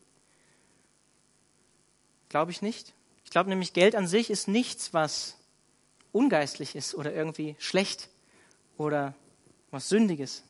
[2.29, 2.93] Glaube ich nicht.
[3.27, 5.35] Ich glaube nämlich, Geld an sich ist nichts, was
[6.13, 8.07] ungeistlich ist oder irgendwie schlecht
[8.77, 9.15] oder
[9.69, 10.45] was Sündiges.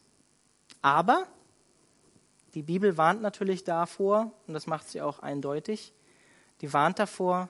[0.83, 1.25] Aber
[2.53, 5.91] die Bibel warnt natürlich davor, und das macht sie auch eindeutig,
[6.61, 7.49] die warnt davor,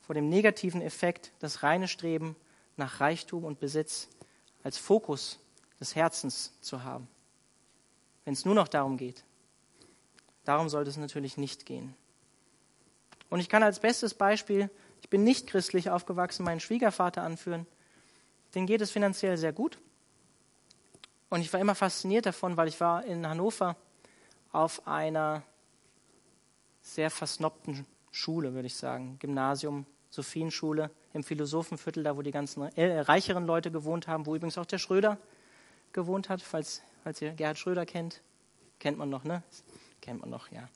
[0.00, 2.36] vor dem negativen Effekt, das reine Streben
[2.76, 4.08] nach Reichtum und Besitz
[4.62, 5.40] als Fokus
[5.80, 7.08] des Herzens zu haben.
[8.24, 9.24] Wenn es nur noch darum geht.
[10.44, 11.96] Darum sollte es natürlich nicht gehen.
[13.30, 14.70] Und ich kann als bestes Beispiel,
[15.02, 17.66] ich bin nicht christlich aufgewachsen, meinen Schwiegervater anführen.
[18.54, 19.78] Den geht es finanziell sehr gut.
[21.28, 23.76] Und ich war immer fasziniert davon, weil ich war in Hannover
[24.52, 25.42] auf einer
[26.80, 33.00] sehr versnobten Schule, würde ich sagen, Gymnasium, Sophienschule im Philosophenviertel, da wo die ganzen äh,
[33.00, 35.18] reicheren Leute gewohnt haben, wo übrigens auch der Schröder
[35.92, 38.22] gewohnt hat, falls, falls ihr Gerhard Schröder kennt.
[38.78, 39.42] Kennt man noch, ne?
[40.00, 40.68] Kennt man noch, ja.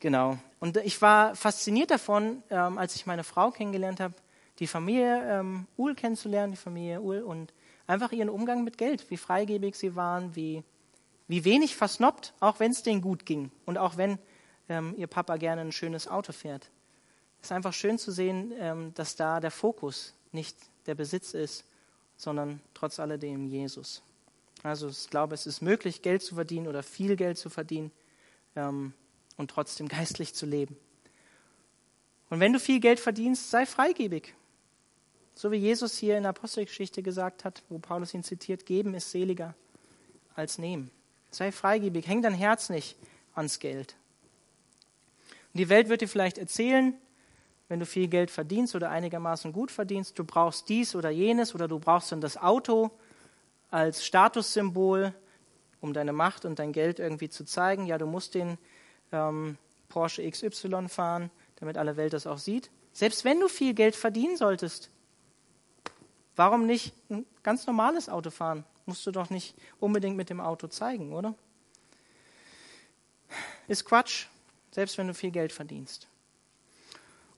[0.00, 0.38] Genau.
[0.58, 4.14] Und ich war fasziniert davon, ähm, als ich meine Frau kennengelernt habe,
[4.58, 7.52] die Familie ähm, Uhl kennenzulernen, die Familie Uhl und
[7.86, 10.62] einfach ihren Umgang mit Geld, wie freigebig sie waren, wie,
[11.28, 14.18] wie wenig versnoppt, auch wenn es denen gut ging und auch wenn
[14.68, 16.70] ähm, ihr Papa gerne ein schönes Auto fährt.
[17.40, 21.64] Es ist einfach schön zu sehen, ähm, dass da der Fokus nicht der Besitz ist,
[22.16, 24.02] sondern trotz alledem Jesus.
[24.62, 27.90] Also ich glaube, es ist möglich, Geld zu verdienen oder viel Geld zu verdienen
[28.56, 28.92] ähm,
[29.40, 30.76] und trotzdem geistlich zu leben.
[32.28, 34.34] Und wenn du viel Geld verdienst, sei freigebig.
[35.34, 39.10] So wie Jesus hier in der Apostelgeschichte gesagt hat, wo Paulus ihn zitiert, geben ist
[39.10, 39.54] seliger
[40.36, 40.90] als nehmen.
[41.30, 42.96] Sei freigebig, häng dein Herz nicht
[43.34, 43.96] ans Geld.
[45.52, 46.94] Und die Welt wird dir vielleicht erzählen,
[47.68, 51.66] wenn du viel Geld verdienst oder einigermaßen gut verdienst, du brauchst dies oder jenes oder
[51.66, 52.90] du brauchst dann das Auto
[53.70, 55.14] als Statussymbol,
[55.80, 57.86] um deine Macht und dein Geld irgendwie zu zeigen.
[57.86, 58.58] Ja, du musst den
[59.12, 59.58] ähm,
[59.88, 62.70] Porsche XY fahren, damit alle Welt das auch sieht.
[62.92, 64.90] Selbst wenn du viel Geld verdienen solltest,
[66.36, 68.64] warum nicht ein ganz normales Auto fahren?
[68.86, 71.34] Musst du doch nicht unbedingt mit dem Auto zeigen, oder?
[73.68, 74.26] Ist Quatsch,
[74.72, 76.08] selbst wenn du viel Geld verdienst.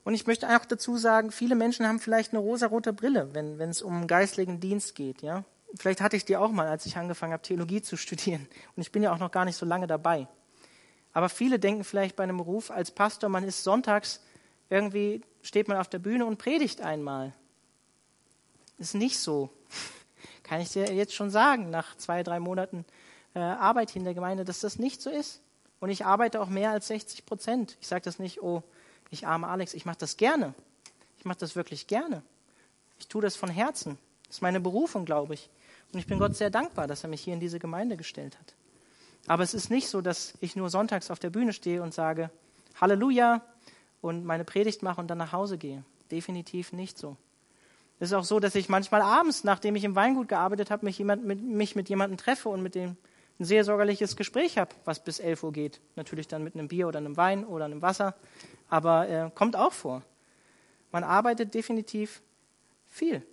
[0.04, 3.82] Und ich möchte auch dazu sagen, viele Menschen haben vielleicht eine rosarote Brille, wenn, es
[3.82, 5.22] um geistlichen Dienst geht.
[5.22, 5.44] Ja?
[5.76, 8.48] Vielleicht hatte ich die auch mal, als ich angefangen habe, Theologie zu studieren.
[8.76, 10.26] Und ich bin ja auch noch gar nicht so lange dabei.
[11.12, 14.20] Aber viele denken vielleicht bei einem Beruf als Pastor, man ist sonntags
[14.70, 17.32] irgendwie, steht man auf der Bühne und predigt einmal.
[18.78, 19.50] Ist nicht so.
[20.42, 22.84] Kann ich dir jetzt schon sagen, nach zwei, drei Monaten
[23.34, 25.42] äh, Arbeit hier in der Gemeinde, dass das nicht so ist.
[25.80, 27.76] Und ich arbeite auch mehr als 60 Prozent.
[27.80, 28.62] Ich sage das nicht, oh,
[29.10, 30.54] ich arme Alex, ich mache das gerne.
[31.18, 32.22] Ich mache das wirklich gerne.
[32.98, 33.98] Ich tue das von Herzen.
[34.26, 35.50] Das ist meine Berufung, glaube ich.
[35.92, 38.54] Und ich bin Gott sehr dankbar, dass er mich hier in diese Gemeinde gestellt hat.
[39.26, 42.30] Aber es ist nicht so, dass ich nur sonntags auf der Bühne stehe und sage
[42.80, 43.42] Halleluja
[44.00, 45.84] und meine Predigt mache und dann nach Hause gehe.
[46.10, 47.16] Definitiv nicht so.
[48.00, 50.98] Es ist auch so, dass ich manchmal abends, nachdem ich im Weingut gearbeitet habe, mich,
[50.98, 52.96] jemand, mit, mich mit jemandem treffe und mit dem
[53.38, 55.80] ein seelsorgerliches Gespräch habe, was bis 11 Uhr geht.
[55.96, 58.14] Natürlich dann mit einem Bier oder einem Wein oder einem Wasser,
[58.68, 60.02] aber äh, kommt auch vor.
[60.90, 62.22] Man arbeitet definitiv
[62.88, 63.24] viel.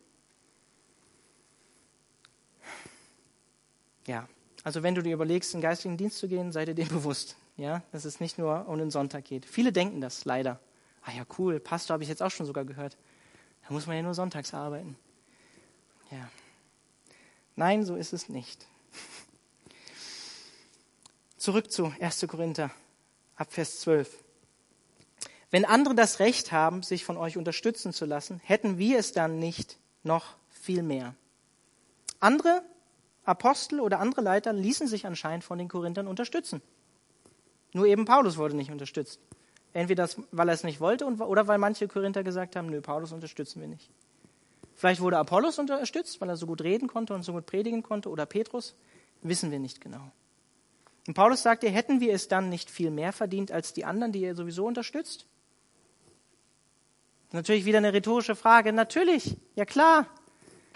[4.07, 4.27] Ja,
[4.63, 7.83] also wenn du dir überlegst, in geistlichen Dienst zu gehen, sei dir dem bewusst, ja,
[7.91, 9.45] dass es nicht nur um den Sonntag geht.
[9.45, 10.59] Viele denken das leider.
[11.03, 12.97] Ah ja, cool, Pastor habe ich jetzt auch schon sogar gehört.
[13.67, 14.97] Da muss man ja nur sonntags arbeiten.
[16.11, 16.29] Ja.
[17.55, 18.65] Nein, so ist es nicht.
[21.37, 22.25] Zurück zu 1.
[22.27, 22.71] Korinther,
[23.35, 24.23] ab Vers 12.
[25.51, 29.39] Wenn andere das Recht haben, sich von euch unterstützen zu lassen, hätten wir es dann
[29.39, 31.15] nicht noch viel mehr.
[32.19, 32.61] Andere
[33.23, 36.61] Apostel oder andere Leiter ließen sich anscheinend von den Korinthern unterstützen.
[37.73, 39.19] Nur eben Paulus wurde nicht unterstützt.
[39.73, 43.61] Entweder weil er es nicht wollte oder weil manche Korinther gesagt haben, nö, Paulus unterstützen
[43.61, 43.89] wir nicht.
[44.79, 48.09] Vielleicht wurde Apollos unterstützt, weil er so gut reden konnte und so gut predigen konnte,
[48.09, 48.75] oder Petrus,
[49.21, 50.11] wissen wir nicht genau.
[51.05, 54.23] Und Paulus sagte, hätten wir es dann nicht viel mehr verdient als die anderen, die
[54.23, 55.25] er sowieso unterstützt?
[57.31, 58.71] Natürlich wieder eine rhetorische Frage.
[58.71, 60.07] Natürlich, ja klar.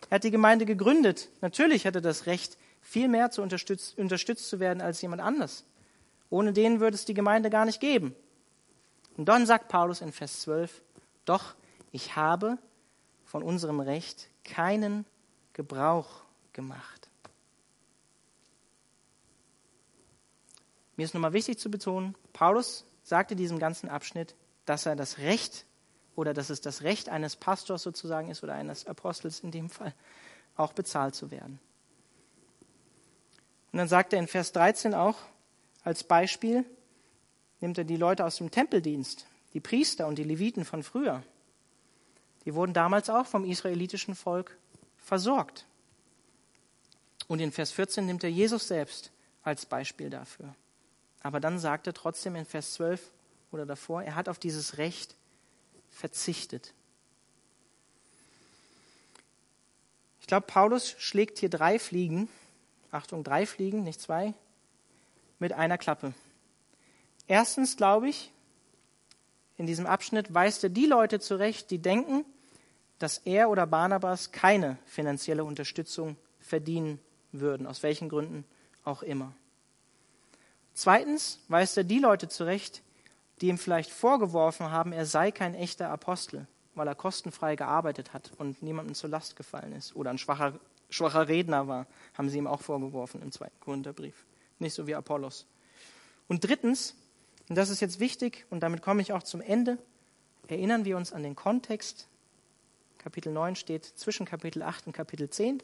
[0.10, 1.30] Er hat die Gemeinde gegründet.
[1.41, 5.66] Natürlich hat er das Recht, viel mehr zu unterstützt, unterstützt zu werden als jemand anders.
[6.30, 8.16] Ohne den würde es die Gemeinde gar nicht geben.
[9.18, 10.82] Und dann sagt Paulus in Vers 12,
[11.26, 11.56] doch
[11.91, 12.58] ich habe
[13.26, 15.06] von unserem Recht keinen
[15.54, 17.10] Gebrauch gemacht.
[20.95, 24.36] Mir ist nochmal wichtig zu betonen, Paulus sagte diesem ganzen Abschnitt,
[24.66, 25.66] dass er das Recht
[26.16, 29.93] oder dass es das Recht eines Pastors sozusagen ist oder eines Apostels in dem Fall,
[30.55, 31.59] auch bezahlt zu werden.
[33.72, 35.18] Und dann sagt er in Vers 13 auch
[35.84, 36.64] als Beispiel,
[37.59, 41.24] nimmt er die Leute aus dem Tempeldienst, die Priester und die Leviten von früher.
[42.45, 44.57] Die wurden damals auch vom israelitischen Volk
[44.97, 45.66] versorgt.
[47.28, 49.11] Und in Vers 14 nimmt er Jesus selbst
[49.43, 50.53] als Beispiel dafür.
[51.22, 53.11] Aber dann sagt er trotzdem in Vers 12
[53.51, 55.16] oder davor, er hat auf dieses Recht
[55.93, 56.73] verzichtet.
[60.21, 62.29] Ich glaube, Paulus schlägt hier drei Fliegen,
[62.91, 64.33] Achtung, drei Fliegen, nicht zwei,
[65.39, 66.13] mit einer Klappe.
[67.27, 68.31] Erstens glaube ich,
[69.57, 72.25] in diesem Abschnitt weist er die Leute zurecht, die denken,
[72.99, 76.99] dass er oder Barnabas keine finanzielle Unterstützung verdienen
[77.31, 78.45] würden, aus welchen Gründen
[78.83, 79.33] auch immer.
[80.73, 82.81] Zweitens weist er die Leute zurecht,
[83.43, 88.31] die ihm vielleicht vorgeworfen haben, er sei kein echter Apostel, weil er kostenfrei gearbeitet hat
[88.37, 90.57] und niemandem zur Last gefallen ist oder ein schwacher,
[90.89, 94.23] schwacher Redner war, haben sie ihm auch vorgeworfen im zweiten Korintherbrief.
[94.59, 95.45] Nicht so wie Apollos.
[96.29, 96.95] Und drittens,
[97.49, 99.77] und das ist jetzt wichtig, und damit komme ich auch zum Ende,
[100.47, 102.07] erinnern wir uns an den Kontext.
[102.97, 105.61] Kapitel 9 steht zwischen Kapitel 8 und Kapitel 10.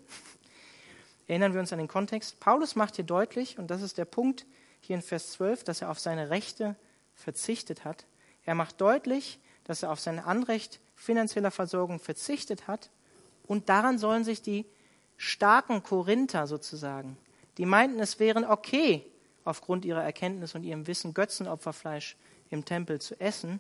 [1.28, 2.42] Erinnern wir uns an den Kontext.
[2.42, 4.46] Paulus macht hier deutlich, und das ist der Punkt,
[4.82, 6.76] hier in Vers 12, dass er auf seine Rechte
[7.20, 8.06] verzichtet hat.
[8.46, 12.90] Er macht deutlich, dass er auf sein Anrecht finanzieller Versorgung verzichtet hat.
[13.48, 14.66] Und daran sollen sich die
[15.18, 17.18] starken Korinther sozusagen,
[17.58, 19.06] die meinten, es wären okay,
[19.44, 22.16] aufgrund ihrer Erkenntnis und ihrem Wissen Götzenopferfleisch
[22.50, 23.60] im Tempel zu essen,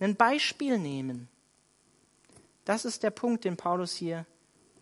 [0.00, 1.28] ein Beispiel nehmen.
[2.64, 4.26] Das ist der Punkt, den Paulus hier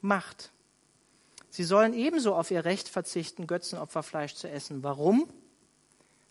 [0.00, 0.50] macht.
[1.50, 4.82] Sie sollen ebenso auf ihr Recht verzichten, Götzenopferfleisch zu essen.
[4.82, 5.28] Warum?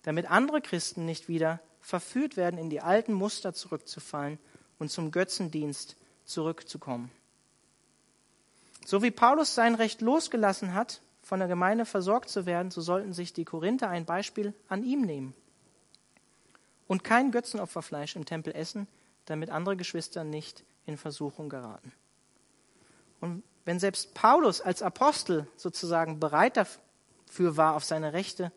[0.06, 4.40] damit andere Christen nicht wieder verführt werden, in die alten Muster zurückzufallen
[4.80, 7.12] und zum Götzendienst zurückzukommen.
[8.88, 13.14] So wie Paulus sein Recht losgelassen hat, von der Gemeinde versorgt zu werden, so sollten
[13.14, 15.36] sich die Korinther ein Beispiel an ihm nehmen
[16.88, 18.88] und kein Götzenopferfleisch im Tempel essen,
[19.26, 21.92] damit andere Geschwister nicht in Versuchung geraten.
[23.22, 28.52] Und wenn selbst Paulus als Apostel sozusagen bereit dafür war, auf seine Rechte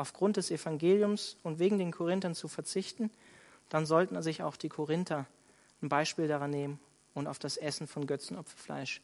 [0.00, 3.10] aufgrund des Evangeliums und wegen den Korinthern zu verzichten,
[3.68, 5.26] dann sollten sich auch die Korinther
[5.82, 6.80] ein Beispiel daran nehmen
[7.14, 9.00] und auf das Essen von Götzenopferfleisch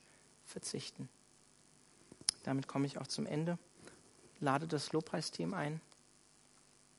[0.47, 1.09] verzichten.
[2.45, 3.59] Damit komme ich auch zum Ende.
[4.41, 5.81] Lade das Lobpreisteam ein,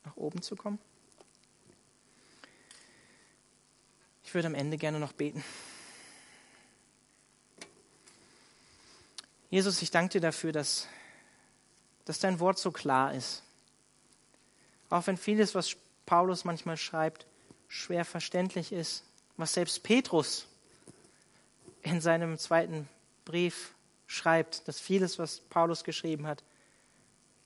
[0.04, 0.78] nach oben zu kommen.
[4.24, 5.42] Ich würde am Ende gerne noch beten.
[9.50, 10.86] Jesus, ich danke dir dafür, dass,
[12.04, 13.42] dass dein Wort so klar ist.
[14.90, 15.76] Auch wenn vieles, was
[16.06, 17.26] Paulus manchmal schreibt,
[17.68, 19.04] schwer verständlich ist,
[19.36, 20.46] was selbst Petrus
[21.82, 22.88] in seinem zweiten
[23.24, 23.74] Brief
[24.06, 26.42] schreibt, dass vieles, was Paulus geschrieben hat,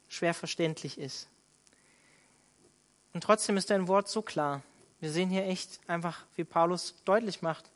[0.09, 1.29] schwer verständlich ist.
[3.13, 4.63] Und trotzdem ist dein Wort so klar.
[5.01, 7.71] Wir sehen hier echt einfach, wie Paulus deutlich macht,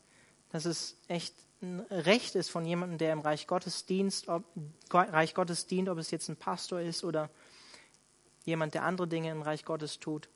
[0.49, 4.43] dass es echt ein Recht ist von jemandem, der im Reich Gottes, Dienst, ob,
[4.91, 7.29] Reich Gottes dient, ob es jetzt ein Pastor ist oder
[8.47, 10.29] jemand, der andere Dinge im Reich Gottes tut,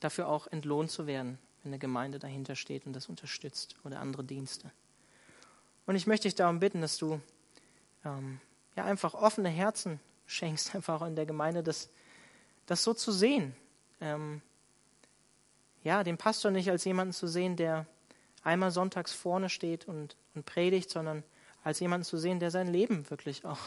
[0.00, 4.22] dafür auch entlohnt zu werden, wenn eine Gemeinde dahinter steht und das unterstützt oder andere
[4.22, 4.70] Dienste.
[5.86, 7.20] Und ich möchte dich darum bitten, dass du
[8.04, 8.40] ähm,
[8.76, 11.88] ja einfach offene Herzen schenkst, einfach auch in der Gemeinde, das,
[12.66, 13.56] das so zu sehen.
[14.00, 14.42] Ähm,
[15.84, 17.86] ja, den Pastor nicht als jemanden zu sehen, der
[18.44, 21.24] einmal sonntags vorne steht und, und predigt, sondern
[21.64, 23.60] als jemanden zu sehen, der sein Leben wirklich auch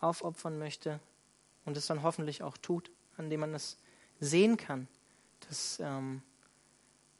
[0.00, 0.98] aufopfern möchte
[1.64, 3.76] und es dann hoffentlich auch tut, an dem man es
[4.20, 4.88] sehen kann,
[5.48, 6.22] dass, ähm,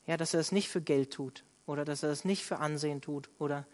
[0.06, 3.00] ja, dass er es nicht für Geld tut oder dass er es nicht für Ansehen
[3.00, 3.66] tut oder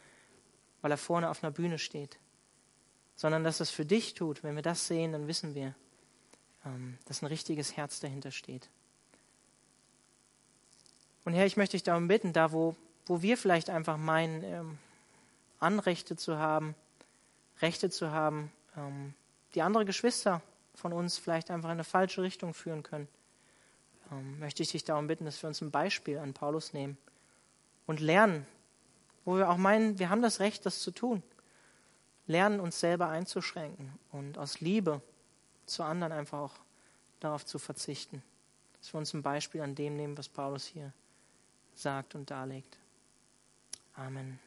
[0.82, 2.18] weil er vorne auf einer Bühne steht,
[3.16, 4.42] sondern dass er es für dich tut.
[4.42, 5.74] Wenn wir das sehen, dann wissen wir,
[6.64, 8.68] ähm, dass ein richtiges Herz dahinter steht.
[11.24, 14.78] Und Herr, ich möchte dich darum bitten, da wo, wo wir vielleicht einfach meinen, ähm,
[15.58, 16.74] Anrechte zu haben,
[17.60, 19.14] Rechte zu haben, ähm,
[19.54, 20.42] die andere Geschwister
[20.77, 23.09] von uns vielleicht einfach in eine falsche Richtung führen können,
[24.12, 26.97] ähm, möchte ich dich darum bitten, dass wir uns ein Beispiel an Paulus nehmen
[27.87, 28.47] und lernen,
[29.24, 31.22] wo wir auch meinen, wir haben das Recht, das zu tun.
[32.27, 35.01] Lernen, uns selber einzuschränken und aus Liebe
[35.64, 36.55] zu anderen einfach auch
[37.20, 38.22] darauf zu verzichten.
[38.79, 40.93] Dass wir uns ein Beispiel an dem nehmen, was Paulus hier
[41.74, 42.79] sagt und darlegt.
[43.95, 44.45] Amen.